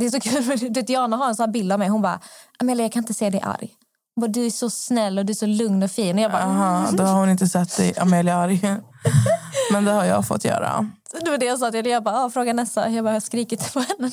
[0.00, 1.88] Det är så kul, för du vet, Diana har en sån bild av mig.
[1.88, 2.20] Hon bara,
[2.58, 3.70] Amelia jag kan inte se dig arg.
[4.14, 6.16] Hon bara, du är så snäll och du är så lugn och fin.
[6.18, 8.60] Och jag bara, Aha, då har hon inte sett dig, Amelia arg.
[9.72, 10.90] Men det har jag fått göra.
[11.24, 11.86] Det var det jag sa till.
[11.86, 12.88] Jag bara, ah, fråga Nessa.
[12.88, 14.10] Jag bara, jag har skrikit på henne.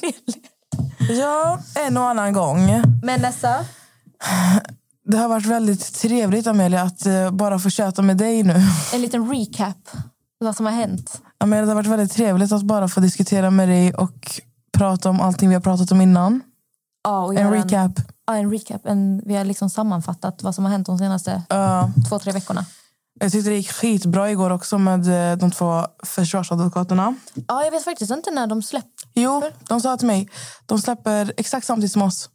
[1.09, 2.83] Ja, en och annan gång.
[3.03, 3.65] Men Nessa,
[5.07, 8.55] Det har varit väldigt trevligt, Amelia, att eh, bara få köta med dig nu.
[8.93, 9.89] en liten recap.
[10.39, 11.21] Vad som har hänt.
[11.37, 14.41] Amelia, det har varit väldigt trevligt att bara få diskutera med dig och
[14.77, 16.41] prata om allting vi har pratat om innan.
[17.03, 17.91] Ja, och En recap.
[18.27, 18.81] Ja, en recap.
[18.85, 21.91] En, vi har liksom sammanfattat vad som har hänt de senaste Ja.
[22.09, 22.65] två, tre veckorna.
[23.19, 27.15] Jag tyckte det gick skitbra igår också med eh, de två försvarsadvokaterna.
[27.47, 28.89] Ja, jag vet faktiskt inte när de släpper.
[29.13, 30.29] Jo, de sa till mig
[30.65, 32.29] de släpper exakt samtidigt som oss.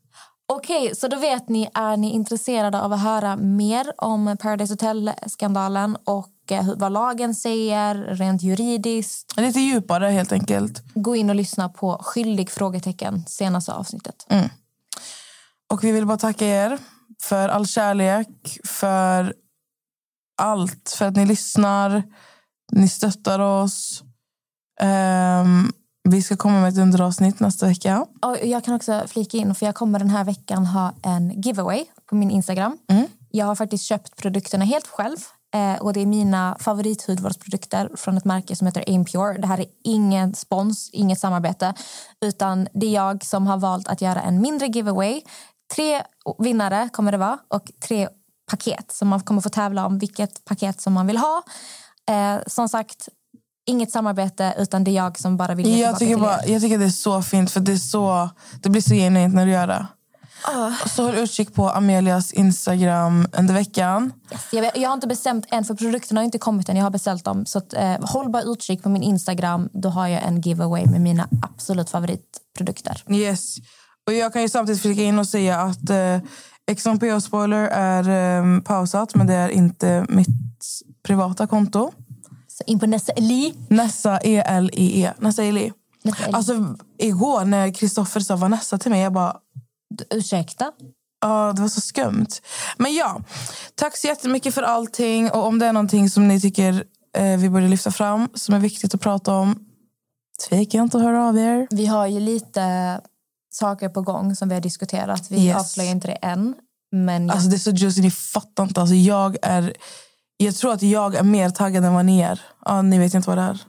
[0.46, 5.96] Okej, så då vet ni, är ni intresserade av att höra mer om Paradise Hotel-skandalen
[6.04, 9.36] och eh, vad lagen säger rent juridiskt?
[9.36, 10.82] Lite djupare helt enkelt.
[10.94, 12.50] Gå in och lyssna på Skyldig?
[12.50, 14.26] frågetecken senaste avsnittet.
[14.28, 14.48] Mm.
[15.72, 16.78] Och vi vill bara tacka er
[17.22, 19.34] för all kärlek, för
[20.42, 20.94] allt.
[20.98, 22.02] För att ni lyssnar,
[22.72, 24.02] ni stöttar oss.
[24.80, 25.72] Ehm,
[26.08, 28.06] vi ska komma med ett underavsnitt nästa vecka.
[28.22, 31.84] Och jag kan också flika in, för jag kommer den här veckan ha en giveaway
[32.06, 32.78] på min Instagram.
[32.90, 33.06] Mm.
[33.30, 35.16] Jag har faktiskt köpt produkterna helt själv.
[35.54, 39.38] Eh, och Det är mina favorithudvårdsprodukter från ett märke som heter Aim Pure.
[39.38, 41.74] Det här är ingen spons, inget samarbete.
[42.24, 45.22] Utan det är jag som har valt att göra en mindre giveaway.
[45.74, 46.02] Tre
[46.38, 48.08] vinnare kommer det vara och tre
[48.50, 48.92] paket.
[48.92, 51.42] Så man kommer få tävla om vilket paket som man vill ha.
[52.10, 53.08] Eh, som sagt,
[53.66, 56.78] inget samarbete utan det är jag som bara vill ge Jag tycker, bara, jag tycker
[56.78, 58.30] det är så fint, för det, är så,
[58.62, 59.86] det blir så genuint när du gör det.
[60.46, 60.72] Ah.
[60.88, 64.12] Så håll utkik på Amelias Instagram under veckan.
[64.52, 66.76] Jag, vet- jag har inte bestämt än, för produkterna har inte kommit än.
[66.76, 67.46] Jag har beställt dem.
[67.46, 69.68] Så att, eh, håll bara utkik på min Instagram.
[69.72, 73.02] Då har jag en giveaway med mina absolut favoritprodukter.
[73.10, 73.56] Yes.
[74.06, 76.18] Och jag kan ju samtidigt flika in och säga att eh,
[76.72, 80.28] XMPO Spoiler är eh, pausat, men det är inte mitt
[81.02, 81.92] privata konto.
[82.48, 83.54] Så in på Nessa Eli.
[83.68, 85.12] Nessa E-L-I-E.
[85.18, 85.72] Nessa Eli.
[86.02, 86.32] Nessa Eli.
[86.32, 89.36] Alltså, igår när Kristoffer sa Vanessa till mig, jag bara...
[90.10, 90.72] Ursäkta?
[91.20, 92.26] Ja, det var så skumt.
[92.76, 93.20] Men ja,
[93.74, 95.30] tack så jättemycket för allting.
[95.30, 96.84] Och om det är någonting som ni tycker
[97.16, 99.58] eh, vi borde lyfta fram, som är viktigt att prata om,
[100.48, 101.66] tveka inte att höra av er.
[101.70, 103.00] Vi har ju lite
[103.54, 105.30] saker på gång som vi har diskuterat.
[105.30, 105.56] Vi Yes.
[105.56, 106.54] avslöjar inte det än.
[106.92, 108.80] Men jag, Alltså det är så juicy, ni fattar inte.
[108.80, 109.72] Alltså jag är
[110.36, 112.40] Jag tror att jag är mer taggad än vad ni är.
[112.64, 113.62] Ja, ni vet inte vad det är.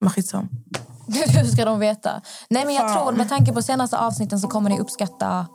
[0.00, 0.48] Men skitsam.
[1.06, 2.22] Hur ska de veta?
[2.50, 3.02] Nej, men jag Fan.
[3.06, 5.46] tror med tanke på senaste avsnitten så kommer ni uppskatta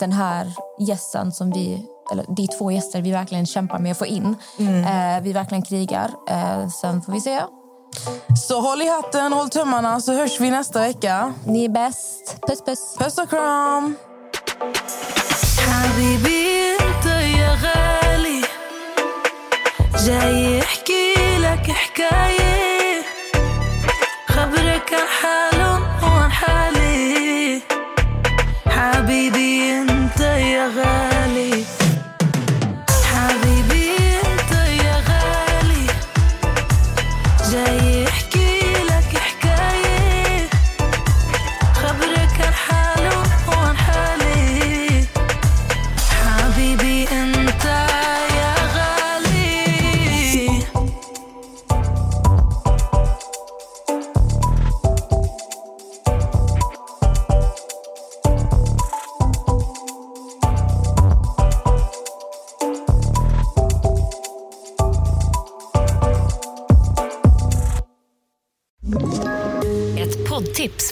[0.00, 4.06] den här gästen som vi, eller de två gäster vi verkligen kämpar med att få
[4.06, 4.34] in.
[4.58, 4.84] Mm.
[5.16, 6.10] Eh, vi verkligen krigar.
[6.28, 7.40] Eh, sen får vi se.
[8.47, 11.33] Så håll i hatten, håll tummarna så hörs vi nästa vecka.
[11.45, 12.41] Ni är bäst.
[12.47, 12.95] Puss puss.
[12.99, 13.95] Puss och kram.
[15.67, 18.41] حبيبي انت يا غالي
[20.05, 23.01] جاي يحكي لك حكاية
[24.27, 27.61] خبرك عن حالهم وعن حالي
[28.67, 30.90] حبيبي انت يا غالي